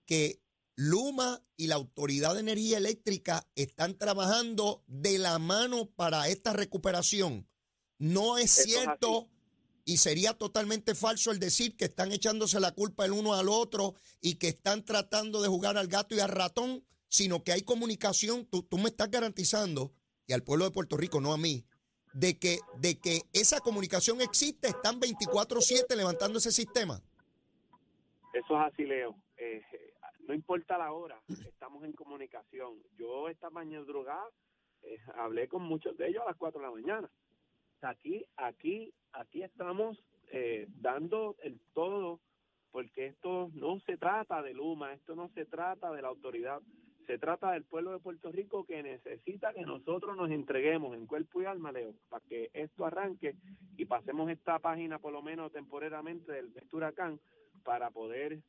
que 0.06 0.40
Luma 0.78 1.42
y 1.58 1.66
la 1.66 1.76
Autoridad 1.76 2.36
de 2.36 2.42
Energía 2.42 2.78
Eléctrica 2.78 3.48
están 3.56 3.98
trabajando 3.98 4.84
de 4.86 5.18
la 5.18 5.40
mano 5.40 5.90
para 5.90 6.30
esta 6.30 6.54
recuperación. 6.54 7.48
No 7.98 8.38
es 8.38 8.52
cierto 8.52 9.28
y 9.86 9.98
sería 9.98 10.36
totalmente 10.36 10.94
falso 10.94 11.32
el 11.32 11.40
decir 11.40 11.76
que 11.76 11.86
están 11.86 12.12
echándose 12.12 12.60
la 12.60 12.74
culpa 12.74 13.06
el 13.06 13.14
uno 13.14 13.34
al 13.34 13.50
otro 13.50 13.96
y 14.22 14.36
que 14.36 14.50
están 14.50 14.86
tratando 14.86 15.42
de 15.42 15.48
jugar 15.48 15.80
al 15.80 15.88
gato 15.88 16.14
y 16.14 16.20
al 16.20 16.30
ratón, 16.30 16.86
sino 17.10 17.44
que 17.44 17.54
hay 17.54 17.64
comunicación. 17.64 18.46
Tú, 18.46 18.62
tú 18.62 18.78
me 18.78 18.90
estás 18.90 19.10
garantizando, 19.10 19.92
y 20.28 20.34
al 20.34 20.44
pueblo 20.44 20.66
de 20.66 20.72
Puerto 20.72 20.96
Rico, 20.96 21.20
no 21.20 21.34
a 21.34 21.38
mí, 21.40 21.66
de 22.14 22.38
que, 22.38 22.60
de 22.80 23.00
que 23.00 23.24
esa 23.34 23.62
comunicación 23.62 24.22
existe, 24.22 24.68
están 24.68 25.00
24-7 25.00 25.96
levantando 25.96 26.38
ese 26.38 26.52
sistema. 26.52 27.02
Eso 28.32 28.62
es 28.62 28.74
así, 28.74 28.84
Leo. 28.84 29.16
No 30.28 30.34
importa 30.34 30.78
la 30.78 30.92
hora, 30.92 31.22
estamos 31.48 31.86
en 31.86 31.94
comunicación. 31.94 32.76
Yo 32.98 33.30
esta 33.30 33.50
mañana 33.50 33.86
drogada 33.86 34.30
eh, 34.84 35.00
hablé 35.16 35.48
con 35.48 35.64
muchos 35.64 35.98
de 35.98 36.10
ellos 36.10 36.22
a 36.24 36.28
las 36.28 36.36
4 36.36 36.60
de 36.60 36.68
la 36.68 36.74
mañana. 36.74 37.10
Aquí, 37.82 38.26
aquí, 38.36 38.94
aquí 39.14 39.44
estamos 39.44 40.04
eh, 40.32 40.68
dando 40.82 41.38
el 41.44 41.62
todo, 41.74 42.20
porque 42.72 43.06
esto 43.06 43.50
no 43.54 43.80
se 43.80 43.98
trata 43.98 44.42
de 44.42 44.54
Luma, 44.54 44.94
esto 44.94 45.16
no 45.16 45.30
se 45.30 45.46
trata 45.46 45.94
de 45.94 46.02
la 46.02 46.10
autoridad, 46.10 46.62
se 47.06 47.18
trata 47.18 47.54
del 47.54 47.64
pueblo 47.64 47.94
de 47.94 48.00
Puerto 48.00 48.30
Rico 48.30 48.66
que 48.66 48.84
necesita 48.84 49.54
que 49.54 49.62
nosotros 49.62 50.18
nos 50.18 50.30
entreguemos 50.30 50.94
en 50.98 51.08
cuerpo 51.08 51.42
y 51.42 51.46
alma, 51.46 51.72
Leo, 51.72 51.94
para 52.10 52.26
que 52.26 52.50
esto 52.52 52.86
arranque 52.86 53.36
y 53.78 53.86
pasemos 53.86 54.30
esta 54.30 54.60
página 54.60 55.00
por 55.00 55.14
lo 55.14 55.22
menos 55.22 55.54
temporalmente 55.54 56.34
del, 56.34 56.54
de 56.54 56.60
este 56.60 56.76
huracán 56.76 57.18
para 57.64 57.92
poder 57.92 58.40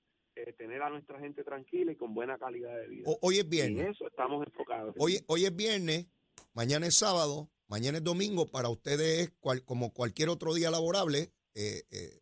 eh, 0.47 0.53
tener 0.55 0.83
a 0.83 0.91
nuestra 0.91 1.19
gente 1.19 1.43
tranquila 1.45 1.93
y 1.93 1.97
con 1.97 2.15
buena 2.15 2.39
calidad 2.39 2.77
de 2.77 2.89
vida. 2.89 3.03
O- 3.07 3.19
hoy 3.23 3.37
es 3.37 3.45
en 3.45 3.51
viernes. 3.51 3.97
eso 3.97 4.07
estamos 4.07 4.47
enfocados. 4.47 4.95
Hoy, 4.99 5.23
hoy 5.27 5.45
es 5.47 5.55
viernes, 5.55 6.07
mañana 6.53 6.87
es 6.87 6.95
sábado, 6.95 7.51
mañana 7.67 7.99
es 7.99 8.05
domingo. 8.05 8.47
Para 8.47 8.69
ustedes, 8.69 9.21
es 9.29 9.31
cual- 9.41 9.65
como 9.65 9.93
cualquier 9.93 10.29
otro 10.29 10.55
día 10.55 10.71
laborable, 10.71 11.33
eh, 11.55 11.83
eh, 11.91 12.21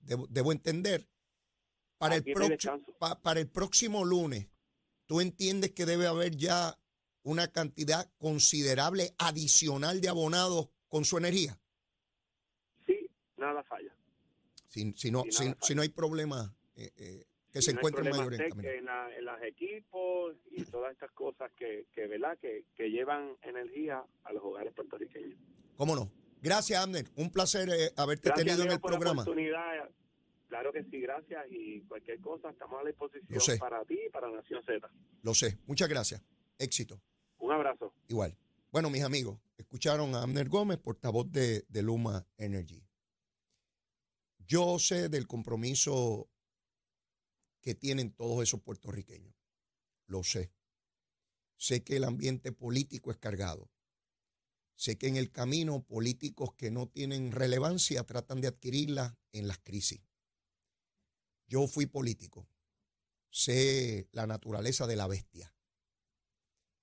debo, 0.00 0.26
debo 0.28 0.52
entender. 0.52 1.06
Para 1.98 2.14
el, 2.14 2.22
próximo, 2.24 2.48
descanso. 2.50 2.92
pa- 2.98 3.20
para 3.20 3.40
el 3.40 3.48
próximo 3.48 4.04
lunes, 4.04 4.46
¿tú 5.06 5.20
entiendes 5.20 5.72
que 5.72 5.84
debe 5.84 6.06
haber 6.06 6.36
ya 6.36 6.78
una 7.24 7.48
cantidad 7.48 8.08
considerable 8.18 9.14
adicional 9.18 10.00
de 10.00 10.08
abonados 10.08 10.68
con 10.88 11.04
su 11.04 11.18
energía? 11.18 11.58
Sí, 12.86 13.10
nada 13.36 13.62
falla. 13.64 13.92
Si, 14.68 14.92
si, 14.96 15.10
no, 15.10 15.24
si, 15.60 15.74
no 15.74 15.82
hay 15.82 15.88
problema 15.88 16.54
eh, 16.76 16.92
eh, 16.96 17.24
que 17.58 17.62
se 17.62 17.72
no 17.72 17.78
hay 17.78 17.80
encuentre 17.80 18.02
problemas 18.02 18.26
mayor 18.26 18.40
tec- 18.40 18.50
camino. 18.50 18.68
en, 18.70 18.84
la- 18.84 19.16
en 19.16 19.24
los 19.24 19.42
equipos 19.42 20.36
y 20.50 20.64
todas 20.64 20.92
estas 20.92 21.10
cosas 21.12 21.50
que, 21.56 21.86
que 21.94 22.06
¿verdad? 22.06 22.38
Que, 22.38 22.64
que 22.76 22.90
llevan 22.90 23.36
energía 23.42 24.02
a 24.24 24.32
los 24.32 24.42
hogares 24.42 24.72
puertorriqueños. 24.74 25.38
¿Cómo 25.76 25.94
no? 25.94 26.10
Gracias, 26.40 26.80
Abner. 26.82 27.04
Un 27.16 27.30
placer 27.30 27.68
eh, 27.68 27.90
haberte 27.96 28.28
Gracias, 28.28 28.46
tenido 28.46 28.64
en 28.64 28.72
el 28.72 28.80
por 28.80 28.90
la 28.92 28.96
programa. 28.98 29.22
oportunidad. 29.22 29.90
Claro 30.48 30.72
que 30.72 30.82
sí, 30.84 31.00
gracias. 31.00 31.44
Y 31.50 31.80
cualquier 31.82 32.20
cosa, 32.20 32.50
estamos 32.50 32.80
a 32.80 32.84
la 32.84 32.88
disposición 32.90 33.58
para 33.58 33.84
ti 33.84 33.98
y 34.06 34.10
para 34.10 34.30
Nación 34.30 34.62
Z. 34.64 34.88
Lo 35.22 35.34
sé. 35.34 35.58
Muchas 35.66 35.88
gracias. 35.88 36.22
Éxito. 36.58 37.00
Un 37.38 37.52
abrazo. 37.52 37.92
Igual. 38.08 38.34
Bueno, 38.70 38.88
mis 38.90 39.02
amigos, 39.02 39.38
escucharon 39.56 40.14
a 40.14 40.22
Abner 40.22 40.48
Gómez, 40.48 40.78
portavoz 40.78 41.30
de, 41.30 41.64
de 41.68 41.82
Luma 41.82 42.26
Energy. 42.38 42.82
Yo 44.46 44.78
sé 44.78 45.08
del 45.08 45.26
compromiso 45.26 46.28
que 47.68 47.74
tienen 47.74 48.12
todos 48.12 48.42
esos 48.42 48.62
puertorriqueños. 48.62 49.34
Lo 50.06 50.24
sé. 50.24 50.50
Sé 51.58 51.84
que 51.84 51.96
el 51.96 52.04
ambiente 52.04 52.50
político 52.50 53.10
es 53.10 53.18
cargado. 53.18 53.70
Sé 54.74 54.96
que 54.96 55.06
en 55.06 55.16
el 55.16 55.30
camino 55.30 55.84
políticos 55.84 56.54
que 56.54 56.70
no 56.70 56.88
tienen 56.88 57.30
relevancia 57.30 58.04
tratan 58.04 58.40
de 58.40 58.48
adquirirla 58.48 59.18
en 59.32 59.48
las 59.48 59.58
crisis. 59.58 60.00
Yo 61.46 61.66
fui 61.66 61.84
político. 61.84 62.48
Sé 63.28 64.08
la 64.12 64.26
naturaleza 64.26 64.86
de 64.86 64.96
la 64.96 65.06
bestia 65.06 65.54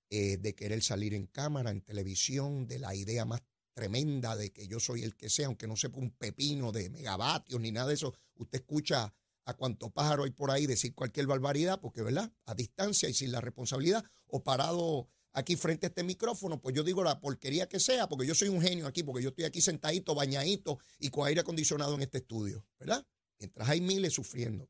eh, 0.08 0.36
de 0.36 0.54
querer 0.54 0.84
salir 0.84 1.14
en 1.14 1.26
cámara, 1.26 1.72
en 1.72 1.80
televisión, 1.80 2.68
de 2.68 2.78
la 2.78 2.94
idea 2.94 3.24
más 3.24 3.42
tremenda 3.74 4.36
de 4.36 4.52
que 4.52 4.68
yo 4.68 4.78
soy 4.78 5.02
el 5.02 5.16
que 5.16 5.30
sea, 5.30 5.48
aunque 5.48 5.66
no 5.66 5.74
sepa 5.74 5.98
un 5.98 6.12
pepino 6.12 6.70
de 6.70 6.90
megavatios 6.90 7.60
ni 7.60 7.72
nada 7.72 7.88
de 7.88 7.94
eso. 7.94 8.14
Usted 8.36 8.60
escucha 8.60 9.12
a 9.46 9.54
cuánto 9.54 9.90
pájaro 9.90 10.24
hay 10.24 10.30
por 10.30 10.50
ahí 10.50 10.66
decir 10.66 10.94
cualquier 10.94 11.26
barbaridad, 11.26 11.80
porque, 11.80 12.02
¿verdad? 12.02 12.30
A 12.44 12.54
distancia 12.54 13.08
y 13.08 13.14
sin 13.14 13.32
la 13.32 13.40
responsabilidad, 13.40 14.04
o 14.26 14.44
parado 14.44 15.08
aquí 15.32 15.56
frente 15.56 15.86
a 15.86 15.88
este 15.88 16.02
micrófono, 16.02 16.60
pues 16.60 16.74
yo 16.74 16.82
digo 16.82 17.02
la 17.02 17.20
porquería 17.20 17.68
que 17.68 17.80
sea, 17.80 18.08
porque 18.08 18.26
yo 18.26 18.34
soy 18.34 18.48
un 18.48 18.60
genio 18.60 18.86
aquí, 18.86 19.02
porque 19.02 19.22
yo 19.22 19.30
estoy 19.30 19.44
aquí 19.44 19.60
sentadito, 19.60 20.14
bañadito 20.14 20.78
y 20.98 21.08
con 21.08 21.26
aire 21.26 21.40
acondicionado 21.40 21.94
en 21.94 22.02
este 22.02 22.18
estudio, 22.18 22.66
¿verdad? 22.78 23.06
Mientras 23.38 23.68
hay 23.68 23.80
miles 23.80 24.12
sufriendo. 24.12 24.68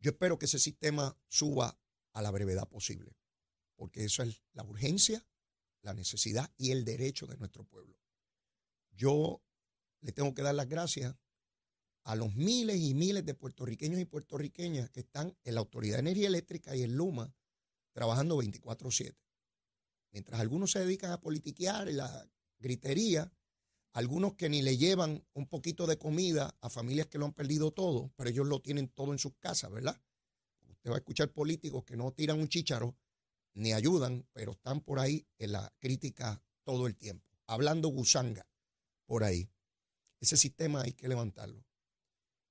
Yo 0.00 0.10
espero 0.10 0.38
que 0.38 0.46
ese 0.46 0.58
sistema 0.58 1.16
suba 1.28 1.78
a 2.12 2.22
la 2.22 2.30
brevedad 2.30 2.68
posible 2.68 3.16
porque 3.76 4.04
eso 4.04 4.22
es 4.22 4.42
la 4.52 4.64
urgencia, 4.64 5.26
la 5.82 5.94
necesidad 5.94 6.50
y 6.56 6.70
el 6.70 6.84
derecho 6.84 7.26
de 7.26 7.36
nuestro 7.36 7.64
pueblo. 7.64 7.98
Yo 8.92 9.42
le 10.00 10.12
tengo 10.12 10.34
que 10.34 10.42
dar 10.42 10.54
las 10.54 10.68
gracias 10.68 11.16
a 12.04 12.14
los 12.14 12.34
miles 12.34 12.80
y 12.80 12.94
miles 12.94 13.24
de 13.24 13.34
puertorriqueños 13.34 14.00
y 14.00 14.04
puertorriqueñas 14.04 14.90
que 14.90 15.00
están 15.00 15.36
en 15.42 15.54
la 15.54 15.60
Autoridad 15.60 15.96
de 15.96 16.00
Energía 16.00 16.28
Eléctrica 16.28 16.76
y 16.76 16.82
en 16.82 16.96
Luma 16.96 17.34
trabajando 17.92 18.36
24/7. 18.36 19.16
Mientras 20.12 20.40
algunos 20.40 20.72
se 20.72 20.80
dedican 20.80 21.10
a 21.10 21.20
politiquear 21.20 21.88
y 21.88 21.92
la 21.94 22.30
gritería, 22.58 23.32
algunos 23.92 24.34
que 24.34 24.48
ni 24.48 24.62
le 24.62 24.76
llevan 24.76 25.24
un 25.32 25.46
poquito 25.46 25.86
de 25.86 25.98
comida 25.98 26.56
a 26.60 26.68
familias 26.68 27.06
que 27.06 27.18
lo 27.18 27.26
han 27.26 27.32
perdido 27.32 27.70
todo, 27.72 28.12
pero 28.16 28.30
ellos 28.30 28.46
lo 28.46 28.60
tienen 28.60 28.88
todo 28.88 29.12
en 29.12 29.18
sus 29.18 29.34
casas, 29.38 29.70
¿verdad? 29.70 30.00
Usted 30.68 30.90
va 30.90 30.96
a 30.96 30.98
escuchar 30.98 31.32
políticos 31.32 31.84
que 31.84 31.96
no 31.96 32.12
tiran 32.12 32.40
un 32.40 32.48
chícharo 32.48 32.96
ni 33.54 33.72
ayudan, 33.72 34.26
pero 34.32 34.52
están 34.52 34.80
por 34.80 34.98
ahí 34.98 35.26
en 35.38 35.52
la 35.52 35.72
crítica 35.78 36.42
todo 36.64 36.86
el 36.86 36.96
tiempo, 36.96 37.24
hablando 37.46 37.88
gusanga 37.88 38.46
por 39.06 39.24
ahí. 39.24 39.48
Ese 40.20 40.36
sistema 40.36 40.82
hay 40.82 40.92
que 40.92 41.08
levantarlo. 41.08 41.64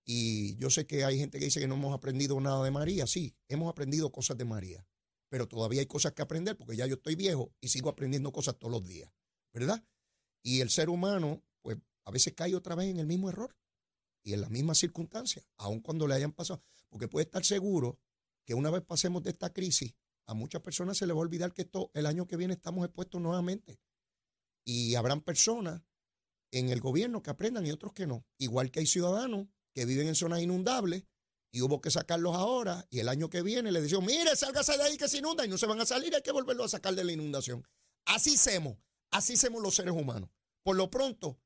Y 0.05 0.55
yo 0.57 0.69
sé 0.69 0.85
que 0.85 1.05
hay 1.05 1.17
gente 1.17 1.39
que 1.39 1.45
dice 1.45 1.59
que 1.59 1.67
no 1.67 1.75
hemos 1.75 1.93
aprendido 1.93 2.39
nada 2.39 2.63
de 2.63 2.71
María. 2.71 3.07
Sí, 3.07 3.35
hemos 3.47 3.69
aprendido 3.69 4.11
cosas 4.11 4.37
de 4.37 4.45
María, 4.45 4.85
pero 5.29 5.47
todavía 5.47 5.79
hay 5.79 5.87
cosas 5.87 6.13
que 6.13 6.21
aprender 6.21 6.57
porque 6.57 6.75
ya 6.75 6.85
yo 6.85 6.95
estoy 6.95 7.15
viejo 7.15 7.53
y 7.61 7.69
sigo 7.69 7.89
aprendiendo 7.89 8.31
cosas 8.31 8.57
todos 8.57 8.71
los 8.71 8.85
días, 8.85 9.09
¿verdad? 9.53 9.83
Y 10.41 10.59
el 10.59 10.69
ser 10.69 10.89
humano, 10.89 11.41
pues 11.61 11.77
a 12.03 12.11
veces 12.11 12.33
cae 12.33 12.55
otra 12.55 12.75
vez 12.75 12.89
en 12.89 12.99
el 12.99 13.07
mismo 13.07 13.29
error 13.29 13.55
y 14.23 14.33
en 14.33 14.41
las 14.41 14.49
mismas 14.49 14.77
circunstancias, 14.77 15.45
aun 15.57 15.79
cuando 15.79 16.07
le 16.07 16.15
hayan 16.15 16.33
pasado. 16.33 16.61
Porque 16.89 17.07
puede 17.07 17.25
estar 17.25 17.45
seguro 17.45 17.99
que 18.45 18.53
una 18.53 18.69
vez 18.69 18.83
pasemos 18.83 19.23
de 19.23 19.31
esta 19.31 19.53
crisis, 19.53 19.93
a 20.25 20.33
muchas 20.33 20.61
personas 20.61 20.97
se 20.97 21.07
les 21.07 21.15
va 21.15 21.19
a 21.19 21.23
olvidar 21.23 21.53
que 21.53 21.63
esto, 21.63 21.91
el 21.93 22.05
año 22.05 22.27
que 22.27 22.37
viene 22.37 22.53
estamos 22.53 22.85
expuestos 22.85 23.21
nuevamente. 23.21 23.79
Y 24.65 24.95
habrán 24.95 25.21
personas 25.21 25.81
en 26.51 26.69
el 26.69 26.79
gobierno 26.79 27.21
que 27.21 27.31
aprendan 27.31 27.65
y 27.65 27.71
otros 27.71 27.93
que 27.93 28.07
no. 28.07 28.25
Igual 28.37 28.71
que 28.71 28.79
hay 28.79 28.85
ciudadanos 28.85 29.47
que 29.73 29.85
viven 29.85 30.07
en 30.07 30.15
zonas 30.15 30.41
inundables 30.41 31.03
y 31.51 31.61
hubo 31.61 31.81
que 31.81 31.91
sacarlos 31.91 32.35
ahora 32.35 32.87
y 32.89 32.99
el 32.99 33.09
año 33.09 33.29
que 33.29 33.41
viene 33.41 33.71
le 33.71 33.81
decimos, 33.81 34.05
mire, 34.05 34.35
sálgase 34.35 34.77
de 34.77 34.83
ahí 34.83 34.97
que 34.97 35.07
se 35.07 35.19
inunda 35.19 35.45
y 35.45 35.49
no 35.49 35.57
se 35.57 35.67
van 35.67 35.79
a 35.79 35.85
salir, 35.85 36.15
hay 36.15 36.21
que 36.21 36.31
volverlo 36.31 36.63
a 36.63 36.69
sacar 36.69 36.95
de 36.95 37.03
la 37.03 37.11
inundación. 37.11 37.67
Así 38.05 38.35
hacemos, 38.35 38.77
así 39.11 39.33
hacemos 39.33 39.61
los 39.61 39.75
seres 39.75 39.93
humanos. 39.93 40.29
Por 40.63 40.75
lo 40.75 40.89
pronto, 40.89 41.39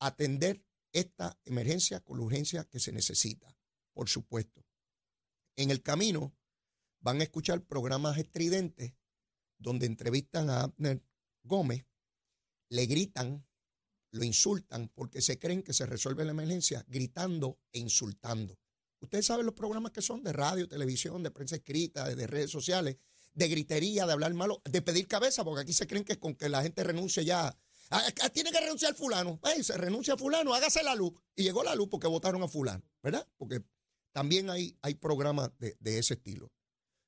atender 0.00 0.64
esta 0.92 1.38
emergencia 1.44 2.00
con 2.00 2.18
la 2.18 2.24
urgencia 2.24 2.64
que 2.64 2.80
se 2.80 2.92
necesita, 2.92 3.56
por 3.92 4.08
supuesto. 4.08 4.64
En 5.56 5.70
el 5.70 5.82
camino 5.82 6.34
van 7.00 7.20
a 7.20 7.24
escuchar 7.24 7.64
programas 7.64 8.18
estridentes 8.18 8.94
donde 9.58 9.86
entrevistan 9.86 10.50
a 10.50 10.62
Abner 10.62 11.02
Gómez, 11.44 11.86
le 12.68 12.86
gritan, 12.86 13.46
lo 14.12 14.24
insultan 14.24 14.88
porque 14.94 15.20
se 15.20 15.38
creen 15.38 15.62
que 15.62 15.72
se 15.72 15.86
resuelve 15.86 16.24
la 16.24 16.30
emergencia 16.32 16.84
gritando 16.88 17.58
e 17.72 17.78
insultando. 17.78 18.58
Ustedes 19.00 19.26
saben 19.26 19.46
los 19.46 19.54
programas 19.54 19.92
que 19.92 20.02
son 20.02 20.22
de 20.22 20.32
radio, 20.32 20.68
televisión, 20.68 21.22
de 21.22 21.30
prensa 21.30 21.56
escrita, 21.56 22.08
de 22.14 22.26
redes 22.26 22.50
sociales, 22.50 22.96
de 23.34 23.48
gritería, 23.48 24.06
de 24.06 24.12
hablar 24.12 24.32
malo, 24.34 24.62
de 24.64 24.80
pedir 24.82 25.08
cabeza, 25.08 25.42
porque 25.44 25.62
aquí 25.62 25.72
se 25.72 25.86
creen 25.86 26.04
que 26.04 26.18
con 26.18 26.34
que 26.36 26.48
la 26.48 26.62
gente 26.62 26.84
renuncie 26.84 27.24
ya 27.24 27.56
Ah, 27.94 28.10
tiene 28.32 28.50
que 28.50 28.60
renunciar 28.60 28.94
fulano. 28.94 29.38
se 29.62 29.76
renuncia 29.76 30.14
a 30.14 30.16
fulano, 30.16 30.54
hágase 30.54 30.82
la 30.82 30.94
luz. 30.94 31.12
Y 31.36 31.42
llegó 31.42 31.62
la 31.62 31.74
luz 31.74 31.88
porque 31.90 32.06
votaron 32.06 32.42
a 32.42 32.48
fulano, 32.48 32.82
¿verdad? 33.02 33.28
Porque 33.36 33.62
también 34.12 34.48
hay, 34.48 34.78
hay 34.80 34.94
programas 34.94 35.50
de, 35.58 35.76
de 35.78 35.98
ese 35.98 36.14
estilo. 36.14 36.50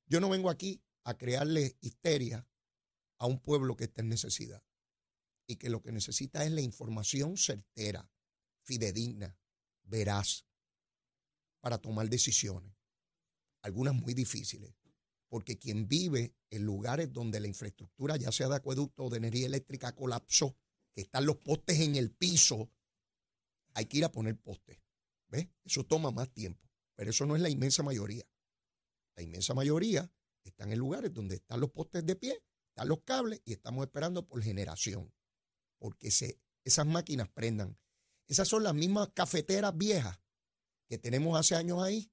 Yo 0.05 0.19
no 0.19 0.29
vengo 0.29 0.51
aquí 0.51 0.83
a 1.03 1.17
crearle 1.17 1.75
histeria 1.81 2.47
a 3.17 3.25
un 3.25 3.39
pueblo 3.39 3.75
que 3.75 3.85
está 3.85 4.01
en 4.01 4.09
necesidad 4.09 4.61
y 5.47 5.57
que 5.57 5.69
lo 5.69 5.81
que 5.81 5.91
necesita 5.91 6.43
es 6.43 6.51
la 6.51 6.61
información 6.61 7.37
certera, 7.37 8.09
fidedigna, 8.63 9.37
veraz, 9.83 10.45
para 11.59 11.77
tomar 11.79 12.09
decisiones, 12.09 12.75
algunas 13.61 13.95
muy 13.95 14.13
difíciles, 14.13 14.75
porque 15.27 15.57
quien 15.57 15.87
vive 15.87 16.35
en 16.49 16.63
lugares 16.63 17.11
donde 17.11 17.39
la 17.39 17.47
infraestructura, 17.47 18.17
ya 18.17 18.31
sea 18.31 18.47
de 18.47 18.55
acueducto 18.55 19.05
o 19.05 19.09
de 19.09 19.17
energía 19.17 19.47
eléctrica, 19.47 19.95
colapsó, 19.95 20.57
que 20.93 21.01
están 21.01 21.25
los 21.25 21.37
postes 21.37 21.79
en 21.79 21.95
el 21.95 22.11
piso, 22.11 22.71
hay 23.73 23.85
que 23.85 23.97
ir 23.97 24.05
a 24.05 24.11
poner 24.11 24.39
postes. 24.39 24.79
¿Ves? 25.27 25.47
Eso 25.63 25.83
toma 25.83 26.11
más 26.11 26.31
tiempo, 26.31 26.69
pero 26.95 27.09
eso 27.09 27.25
no 27.25 27.35
es 27.35 27.41
la 27.41 27.49
inmensa 27.49 27.83
mayoría. 27.83 28.25
La 29.15 29.23
inmensa 29.23 29.53
mayoría 29.53 30.11
están 30.43 30.71
en 30.71 30.79
lugares 30.79 31.13
donde 31.13 31.35
están 31.35 31.59
los 31.59 31.71
postes 31.71 32.05
de 32.05 32.15
pie, 32.15 32.43
están 32.69 32.87
los 32.87 33.01
cables 33.03 33.41
y 33.45 33.53
estamos 33.53 33.85
esperando 33.85 34.27
por 34.27 34.41
generación, 34.43 35.11
porque 35.85 36.09
se, 36.09 36.41
esas 36.63 36.87
máquinas 36.87 37.29
prendan. 37.29 37.77
Esas 38.27 38.47
son 38.47 38.63
las 38.63 38.73
mismas 38.73 39.09
cafeteras 39.13 39.77
viejas 39.77 40.19
que 40.89 40.97
tenemos 40.97 41.39
hace 41.39 41.53
años 41.53 41.83
ahí, 41.83 42.11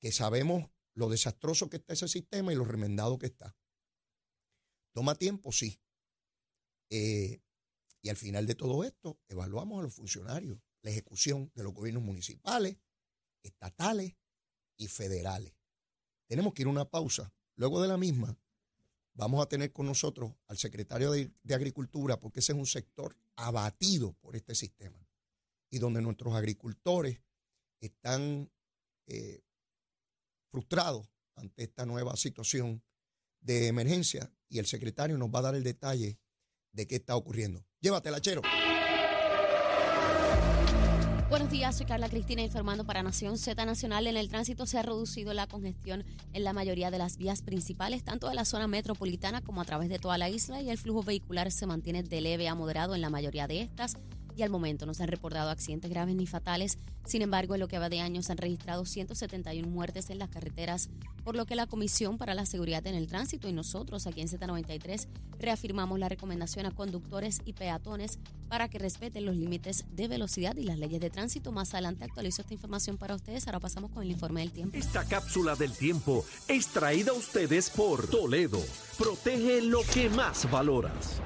que 0.00 0.10
sabemos 0.10 0.68
lo 0.94 1.08
desastroso 1.08 1.70
que 1.70 1.76
está 1.76 1.92
ese 1.92 2.08
sistema 2.08 2.52
y 2.52 2.56
lo 2.56 2.64
remendado 2.64 3.20
que 3.20 3.26
está. 3.26 3.56
Toma 4.92 5.14
tiempo, 5.14 5.52
sí. 5.52 5.80
Eh, 6.90 7.40
y 8.02 8.08
al 8.08 8.16
final 8.16 8.48
de 8.48 8.56
todo 8.56 8.82
esto, 8.82 9.20
evaluamos 9.28 9.78
a 9.78 9.82
los 9.84 9.94
funcionarios, 9.94 10.58
la 10.82 10.90
ejecución 10.90 11.52
de 11.54 11.62
los 11.62 11.72
gobiernos 11.72 12.02
municipales, 12.02 12.78
estatales 13.44 14.16
y 14.76 14.88
federales. 14.88 15.54
Tenemos 16.28 16.52
que 16.52 16.62
ir 16.62 16.66
a 16.66 16.72
una 16.72 16.90
pausa. 16.90 17.32
Luego 17.54 17.80
de 17.80 17.86
la 17.86 17.96
misma, 17.96 18.36
vamos 19.16 19.42
a 19.42 19.48
tener 19.48 19.72
con 19.72 19.86
nosotros 19.86 20.32
al 20.46 20.58
secretario 20.58 21.10
de, 21.10 21.32
Agricultura, 21.52 22.20
porque 22.20 22.40
ese 22.40 22.52
es 22.52 22.58
un 22.58 22.66
sector 22.66 23.16
abatido 23.34 24.12
por 24.20 24.36
este 24.36 24.54
sistema 24.54 24.98
y 25.70 25.78
donde 25.78 26.00
nuestros 26.00 26.34
agricultores 26.34 27.20
están 27.80 28.50
eh, 29.06 29.42
frustrados 30.50 31.08
ante 31.34 31.64
esta 31.64 31.84
nueva 31.84 32.16
situación 32.16 32.82
de 33.40 33.68
emergencia 33.68 34.32
y 34.48 34.58
el 34.58 34.66
secretario 34.66 35.18
nos 35.18 35.28
va 35.28 35.40
a 35.40 35.42
dar 35.42 35.54
el 35.54 35.64
detalle 35.64 36.18
de 36.72 36.86
qué 36.86 36.96
está 36.96 37.16
ocurriendo. 37.16 37.64
Llévatela, 37.80 38.20
Chero. 38.20 38.42
Buenos 41.28 41.50
días, 41.50 41.76
soy 41.76 41.86
Carla 41.86 42.08
Cristina 42.08 42.42
informando 42.42 42.84
para 42.84 43.02
Nación 43.02 43.36
Z 43.36 43.66
Nacional. 43.66 44.06
En 44.06 44.16
el 44.16 44.28
tránsito 44.28 44.64
se 44.64 44.78
ha 44.78 44.82
reducido 44.82 45.34
la 45.34 45.48
congestión 45.48 46.04
en 46.32 46.44
la 46.44 46.52
mayoría 46.52 46.92
de 46.92 46.98
las 46.98 47.16
vías 47.16 47.42
principales, 47.42 48.04
tanto 48.04 48.28
de 48.28 48.36
la 48.36 48.44
zona 48.44 48.68
metropolitana 48.68 49.40
como 49.40 49.60
a 49.60 49.64
través 49.64 49.88
de 49.88 49.98
toda 49.98 50.18
la 50.18 50.28
isla, 50.28 50.62
y 50.62 50.70
el 50.70 50.78
flujo 50.78 51.02
vehicular 51.02 51.50
se 51.50 51.66
mantiene 51.66 52.04
de 52.04 52.20
leve 52.20 52.46
a 52.46 52.54
moderado 52.54 52.94
en 52.94 53.00
la 53.00 53.10
mayoría 53.10 53.48
de 53.48 53.62
estas 53.62 53.96
y 54.36 54.42
al 54.42 54.50
momento 54.50 54.86
no 54.86 54.94
se 54.94 55.02
han 55.02 55.08
reportado 55.08 55.50
accidentes 55.50 55.90
graves 55.90 56.14
ni 56.14 56.26
fatales. 56.26 56.78
Sin 57.06 57.22
embargo, 57.22 57.54
en 57.54 57.60
lo 57.60 57.68
que 57.68 57.78
va 57.78 57.88
de 57.88 58.00
año 58.00 58.22
se 58.22 58.32
han 58.32 58.38
registrado 58.38 58.84
171 58.84 59.66
muertes 59.66 60.10
en 60.10 60.18
las 60.18 60.28
carreteras, 60.28 60.90
por 61.24 61.36
lo 61.36 61.46
que 61.46 61.56
la 61.56 61.66
Comisión 61.66 62.18
para 62.18 62.34
la 62.34 62.46
Seguridad 62.46 62.86
en 62.86 62.94
el 62.94 63.06
Tránsito 63.06 63.48
y 63.48 63.52
nosotros 63.52 64.06
aquí 64.06 64.20
en 64.20 64.28
Z93 64.28 65.06
reafirmamos 65.38 65.98
la 65.98 66.08
recomendación 66.08 66.66
a 66.66 66.70
conductores 66.70 67.40
y 67.44 67.52
peatones 67.52 68.18
para 68.48 68.68
que 68.68 68.78
respeten 68.78 69.24
los 69.24 69.36
límites 69.36 69.84
de 69.92 70.08
velocidad 70.08 70.56
y 70.56 70.64
las 70.64 70.78
leyes 70.78 71.00
de 71.00 71.10
tránsito. 71.10 71.52
Más 71.52 71.74
adelante 71.74 72.04
actualizo 72.04 72.42
esta 72.42 72.54
información 72.54 72.96
para 72.96 73.14
ustedes. 73.14 73.46
Ahora 73.46 73.60
pasamos 73.60 73.90
con 73.90 74.02
el 74.02 74.10
informe 74.10 74.40
del 74.40 74.52
tiempo. 74.52 74.76
Esta 74.76 75.04
cápsula 75.04 75.56
del 75.56 75.72
tiempo 75.72 76.24
es 76.48 76.68
traída 76.68 77.12
a 77.12 77.14
ustedes 77.14 77.70
por 77.70 78.06
Toledo. 78.08 78.60
Protege 78.98 79.62
lo 79.62 79.82
que 79.92 80.08
más 80.10 80.50
valoras. 80.50 81.20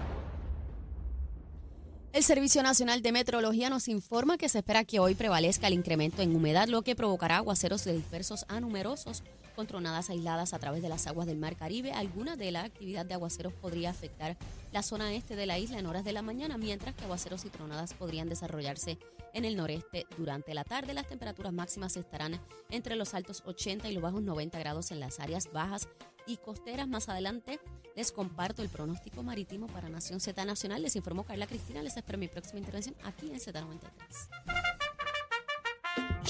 El 2.13 2.25
Servicio 2.25 2.65
Nacional 2.65 3.03
de 3.03 3.13
Meteorología 3.13 3.71
nos 3.71 3.87
informa 3.87 4.37
que 4.37 4.49
se 4.49 4.59
espera 4.59 4.83
que 4.83 4.99
hoy 4.99 5.15
prevalezca 5.15 5.69
el 5.69 5.75
incremento 5.75 6.23
en 6.23 6.35
humedad, 6.35 6.67
lo 6.67 6.83
que 6.83 6.97
provocará 6.97 7.37
aguaceros 7.37 7.85
dispersos 7.85 8.47
a 8.49 8.59
numerosos 8.59 9.23
con 9.55 9.69
tronadas 9.69 10.11
aisladas 10.11 10.53
a 10.53 10.59
través 10.59 10.83
de 10.83 10.89
las 10.89 11.07
aguas 11.07 11.29
del 11.29 11.39
Mar 11.39 11.55
Caribe. 11.55 11.93
Alguna 11.93 12.35
de 12.35 12.51
la 12.51 12.65
actividad 12.65 13.07
de 13.07 13.15
aguaceros 13.15 13.53
podría 13.53 13.91
afectar 13.91 14.37
la 14.73 14.83
zona 14.83 15.15
este 15.15 15.37
de 15.37 15.47
la 15.47 15.61
isla 15.61 15.79
en 15.79 15.87
horas 15.87 16.05
de 16.05 16.13
la 16.13 16.23
mañana, 16.23 16.59
mientras 16.59 16.97
que 16.97 17.05
aguaceros 17.05 17.45
y 17.45 17.49
tronadas 17.49 17.95
podrían 17.95 18.29
desarrollarse 18.29 18.99
en 19.33 19.45
el 19.45 19.57
noreste 19.57 20.07
durante 20.19 20.53
la 20.53 20.65
tarde. 20.65 20.95
Las 20.95 21.07
temperaturas 21.07 21.53
máximas 21.53 21.97
estarán 21.97 22.41
entre 22.71 22.97
los 22.97 23.15
altos 23.15 23.45
80 23.47 23.89
y 23.89 23.93
los 23.93 24.03
bajos 24.03 24.23
90 24.23 24.59
grados 24.59 24.91
en 24.91 24.99
las 24.99 25.21
áreas 25.21 25.53
bajas 25.53 25.87
y 26.31 26.37
costeras. 26.37 26.89
Más 26.89 27.09
adelante 27.09 27.61
les 27.97 28.13
comparto 28.13 28.63
el 28.63 28.69
pronóstico 28.69 29.23
marítimo 29.23 29.67
para 29.67 29.89
Nación 29.89 30.21
Z 30.21 30.45
Nacional. 30.45 30.83
Les 30.83 30.97
informó 30.97 31.25
Carla 31.25 31.47
Cristina. 31.47 31.83
Les 31.83 31.97
espero 31.97 32.19
mi 32.19 32.29
próxima 32.29 32.61
intervención 32.61 32.95
aquí 33.05 33.31
en 33.31 33.41
Z93. 33.41 33.91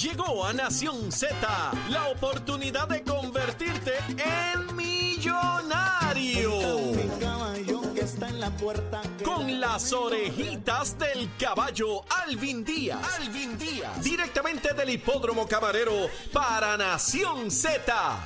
Llegó 0.00 0.46
a 0.46 0.52
Nación 0.52 1.12
Z 1.12 1.36
la 1.90 2.08
oportunidad 2.08 2.88
de 2.88 3.02
convertirte 3.02 3.92
en 4.08 4.74
millonario. 4.74 6.50
Con 9.24 9.60
las 9.60 9.92
orejitas 9.92 10.98
del 10.98 11.28
caballo 11.38 12.02
Alvin 12.24 12.64
Díaz. 12.64 13.00
Alvin 13.18 13.58
Díaz. 13.58 14.02
Directamente 14.02 14.72
del 14.74 14.90
hipódromo 14.90 15.46
camarero 15.46 16.08
para 16.32 16.76
Nación 16.76 17.50
Z. 17.50 18.24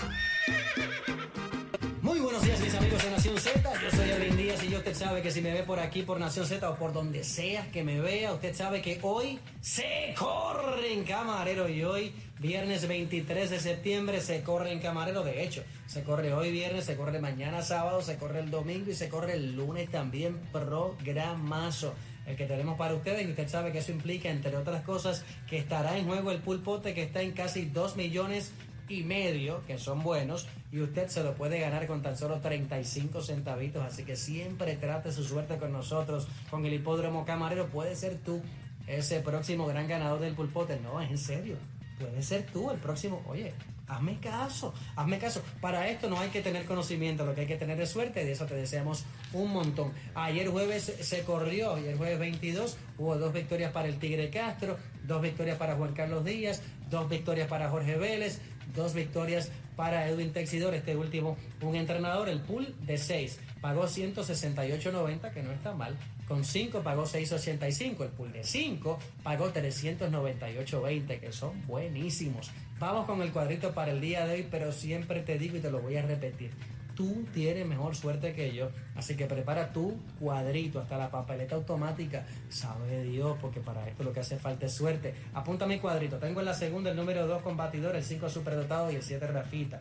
sabe 4.94 5.22
que 5.22 5.30
si 5.30 5.40
me 5.40 5.52
ve 5.52 5.62
por 5.62 5.80
aquí 5.80 6.02
por 6.02 6.20
Nación 6.20 6.46
Z 6.46 6.68
o 6.68 6.76
por 6.76 6.92
donde 6.92 7.24
sea 7.24 7.70
que 7.70 7.82
me 7.82 8.00
vea, 8.00 8.32
usted 8.32 8.54
sabe 8.54 8.80
que 8.80 8.98
hoy 9.02 9.38
se 9.60 10.14
corre 10.18 10.92
en 10.92 11.04
camarero 11.04 11.68
y 11.68 11.84
hoy 11.84 12.12
viernes 12.38 12.86
23 12.86 13.50
de 13.50 13.60
septiembre 13.60 14.20
se 14.20 14.42
corre 14.42 14.72
en 14.72 14.80
camarero, 14.80 15.22
de 15.22 15.42
hecho 15.42 15.62
se 15.86 16.02
corre 16.02 16.32
hoy 16.32 16.50
viernes, 16.50 16.84
se 16.84 16.96
corre 16.96 17.18
mañana 17.20 17.62
sábado, 17.62 18.02
se 18.02 18.16
corre 18.16 18.40
el 18.40 18.50
domingo 18.50 18.90
y 18.90 18.94
se 18.94 19.08
corre 19.08 19.34
el 19.34 19.56
lunes 19.56 19.90
también 19.90 20.38
programazo 20.52 21.94
el 22.26 22.36
que 22.36 22.46
tenemos 22.46 22.78
para 22.78 22.94
ustedes. 22.94 23.26
Y 23.26 23.30
usted 23.30 23.48
sabe 23.48 23.72
que 23.72 23.78
eso 23.78 23.92
implica 23.92 24.30
entre 24.30 24.56
otras 24.56 24.82
cosas 24.82 25.24
que 25.48 25.58
estará 25.58 25.96
en 25.96 26.06
juego 26.06 26.30
el 26.30 26.38
pulpote 26.38 26.94
que 26.94 27.02
está 27.02 27.22
en 27.22 27.32
casi 27.32 27.66
2 27.66 27.96
millones 27.96 28.52
y 28.88 29.02
medio, 29.02 29.64
que 29.66 29.78
son 29.78 30.02
buenos, 30.02 30.46
y 30.74 30.82
usted 30.82 31.06
se 31.06 31.22
lo 31.22 31.36
puede 31.36 31.60
ganar 31.60 31.86
con 31.86 32.02
tan 32.02 32.18
solo 32.18 32.40
35 32.40 33.22
centavitos. 33.22 33.84
Así 33.84 34.02
que 34.02 34.16
siempre 34.16 34.74
trate 34.74 35.12
su 35.12 35.22
suerte 35.22 35.56
con 35.56 35.70
nosotros, 35.72 36.26
con 36.50 36.66
el 36.66 36.72
hipódromo 36.72 37.24
camarero. 37.24 37.68
Puede 37.68 37.94
ser 37.94 38.18
tú 38.18 38.42
ese 38.88 39.20
próximo 39.20 39.66
gran 39.66 39.86
ganador 39.86 40.18
del 40.18 40.34
pulpote. 40.34 40.80
No, 40.80 41.00
es 41.00 41.12
en 41.12 41.18
serio. 41.18 41.58
Puede 42.00 42.20
ser 42.22 42.46
tú 42.46 42.72
el 42.72 42.78
próximo. 42.78 43.22
Oye, 43.28 43.54
Hazme 43.86 44.18
caso, 44.18 44.72
hazme 44.96 45.18
caso. 45.18 45.42
Para 45.60 45.88
esto 45.88 46.08
no 46.08 46.18
hay 46.18 46.30
que 46.30 46.40
tener 46.40 46.64
conocimiento, 46.64 47.26
lo 47.26 47.34
que 47.34 47.42
hay 47.42 47.46
que 47.46 47.56
tener 47.56 47.78
es 47.80 47.90
suerte 47.90 48.22
y 48.22 48.24
de 48.24 48.32
eso 48.32 48.46
te 48.46 48.54
deseamos 48.54 49.04
un 49.34 49.52
montón. 49.52 49.92
Ayer 50.14 50.48
jueves 50.48 50.84
se 51.00 51.22
corrió, 51.22 51.74
ayer 51.74 51.96
jueves 51.96 52.18
22 52.18 52.78
hubo 52.96 53.18
dos 53.18 53.34
victorias 53.34 53.72
para 53.72 53.88
el 53.88 53.98
Tigre 53.98 54.30
Castro, 54.30 54.78
dos 55.06 55.20
victorias 55.20 55.58
para 55.58 55.76
Juan 55.76 55.92
Carlos 55.92 56.24
Díaz, 56.24 56.62
dos 56.90 57.08
victorias 57.08 57.48
para 57.48 57.70
Jorge 57.70 57.96
Vélez, 57.96 58.40
dos 58.74 58.94
victorias 58.94 59.50
para 59.76 60.08
Edwin 60.08 60.32
Texidor, 60.32 60.74
este 60.74 60.96
último 60.96 61.36
un 61.60 61.74
entrenador, 61.74 62.28
el 62.28 62.40
pool 62.40 62.74
de 62.80 62.98
6, 62.98 63.40
pagó 63.60 63.84
168.90, 63.84 65.32
que 65.32 65.42
no 65.42 65.52
está 65.52 65.74
mal, 65.74 65.96
con 66.28 66.44
5 66.44 66.82
pagó 66.82 67.04
6.85, 67.04 68.04
el 68.04 68.10
pool 68.10 68.32
de 68.32 68.44
5 68.44 68.98
pagó 69.22 69.52
398.20, 69.52 71.20
que 71.20 71.32
son 71.32 71.66
buenísimos. 71.66 72.50
Vamos 72.78 73.06
con 73.06 73.22
el 73.22 73.32
cuadrito 73.32 73.72
para 73.72 73.92
el 73.92 74.00
día 74.00 74.26
de 74.26 74.34
hoy, 74.34 74.48
pero 74.50 74.72
siempre 74.72 75.20
te 75.20 75.38
digo 75.38 75.56
y 75.56 75.60
te 75.60 75.70
lo 75.70 75.80
voy 75.80 75.96
a 75.96 76.02
repetir. 76.02 76.50
Tú 76.94 77.24
tienes 77.34 77.66
mejor 77.66 77.96
suerte 77.96 78.34
que 78.34 78.54
yo, 78.54 78.70
así 78.94 79.16
que 79.16 79.26
prepara 79.26 79.72
tu 79.72 79.96
cuadrito, 80.20 80.80
hasta 80.80 80.96
la 80.96 81.10
papeleta 81.10 81.56
automática. 81.56 82.24
Sabe 82.48 83.02
Dios, 83.02 83.36
porque 83.40 83.60
para 83.60 83.88
esto 83.88 84.04
lo 84.04 84.12
que 84.12 84.20
hace 84.20 84.38
falta 84.38 84.66
es 84.66 84.74
suerte. 84.74 85.14
Apunta 85.34 85.66
mi 85.66 85.80
cuadrito. 85.80 86.18
Tengo 86.18 86.40
en 86.40 86.46
la 86.46 86.54
segunda 86.54 86.90
el 86.90 86.96
número 86.96 87.26
2 87.26 87.42
combatidor, 87.42 87.96
el 87.96 88.04
5 88.04 88.28
superdotado 88.28 88.92
y 88.92 88.96
el 88.96 89.02
7 89.02 89.26
Rafita. 89.26 89.80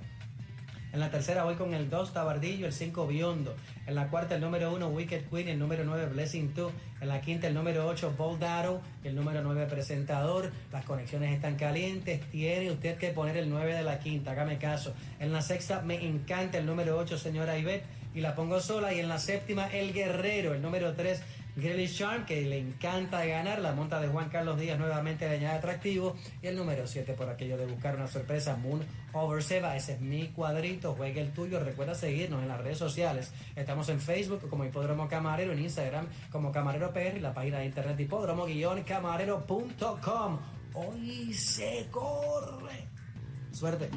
En 0.94 1.00
la 1.00 1.10
tercera 1.10 1.44
voy 1.44 1.56
con 1.56 1.74
el 1.74 1.90
2 1.90 2.14
Tabardillo, 2.14 2.68
el 2.68 2.72
5 2.72 3.08
Biondo. 3.08 3.56
En 3.88 3.96
la 3.96 4.10
cuarta 4.10 4.36
el 4.36 4.42
número 4.42 4.72
1 4.72 4.90
Wicked 4.90 5.24
Queen, 5.32 5.48
el 5.48 5.58
número 5.58 5.84
9 5.84 6.06
Blessing 6.06 6.54
2. 6.54 6.72
En 7.02 7.08
la 7.08 7.20
quinta 7.20 7.48
el 7.48 7.56
número 7.56 7.88
8 7.88 8.14
Bold 8.16 8.44
Arrow, 8.44 8.80
el 9.04 9.16
número 9.16 9.42
9 9.42 9.66
Presentador. 9.66 10.52
Las 10.72 10.86
conexiones 10.86 11.34
están 11.34 11.56
calientes. 11.56 12.22
Tiene 12.30 12.70
usted 12.70 13.00
que 13.00 13.08
poner 13.08 13.38
el 13.38 13.50
9 13.50 13.74
de 13.74 13.82
la 13.82 13.98
quinta, 13.98 14.34
hágame 14.34 14.60
caso. 14.60 14.94
En 15.20 15.34
la 15.34 15.42
sexta 15.42 15.82
me 15.82 16.06
encanta 16.06 16.60
el 16.60 16.68
número 16.68 16.96
8 17.00 17.18
Señora 17.18 17.58
Ivette 17.58 17.86
y 18.14 18.22
la 18.22 18.36
pongo 18.36 18.60
sola. 18.60 18.94
Y 18.94 19.00
en 19.00 19.10
la 19.10 19.18
séptima 19.18 19.66
el 19.74 19.94
Guerrero, 19.94 20.54
el 20.54 20.62
número 20.62 20.94
3 20.94 21.20
Grilly 21.56 21.86
Sharp, 21.86 22.26
que 22.26 22.42
le 22.42 22.58
encanta 22.58 23.24
ganar, 23.26 23.60
la 23.60 23.74
monta 23.74 24.02
de 24.02 24.08
Juan 24.08 24.30
Carlos 24.30 24.60
Díaz 24.60 24.80
nuevamente 24.80 25.30
le 25.30 25.36
añade 25.36 25.58
atractivo. 25.58 26.16
Y 26.42 26.48
el 26.48 26.56
número 26.56 26.88
7 26.88 27.14
por 27.14 27.30
aquello 27.30 27.58
de 27.58 27.68
buscar 27.68 27.96
una 27.96 28.08
sorpresa, 28.08 28.56
Moon 28.56 28.84
Over 29.14 29.44
Seba. 29.44 29.76
Ese 29.76 29.94
es 29.94 30.02
mi 30.02 30.30
cuadrito, 30.30 30.96
juegue 30.96 31.22
el 31.22 31.32
tuyo. 31.32 31.60
Recuerda 31.60 31.94
seguirnos 31.94 32.42
en 32.42 32.48
las 32.48 32.60
redes 32.62 32.80
sociales. 32.80 33.32
Estamos 33.56 33.88
en 33.90 34.02
Facebook 34.02 34.50
como 34.50 34.66
Hipódromo 34.66 35.08
Camarero, 35.08 35.54
en 35.54 35.60
Instagram 35.60 36.08
como 36.32 36.52
Camarero 36.52 36.92
PR 36.92 37.18
y 37.18 37.20
la 37.20 37.36
página 37.36 37.60
de 37.60 37.66
internet 37.66 38.00
hipódromo-camarero.com. 38.00 40.40
Hoy 40.74 41.32
se 41.34 41.88
corre. 41.92 42.88
Suerte. 43.52 43.92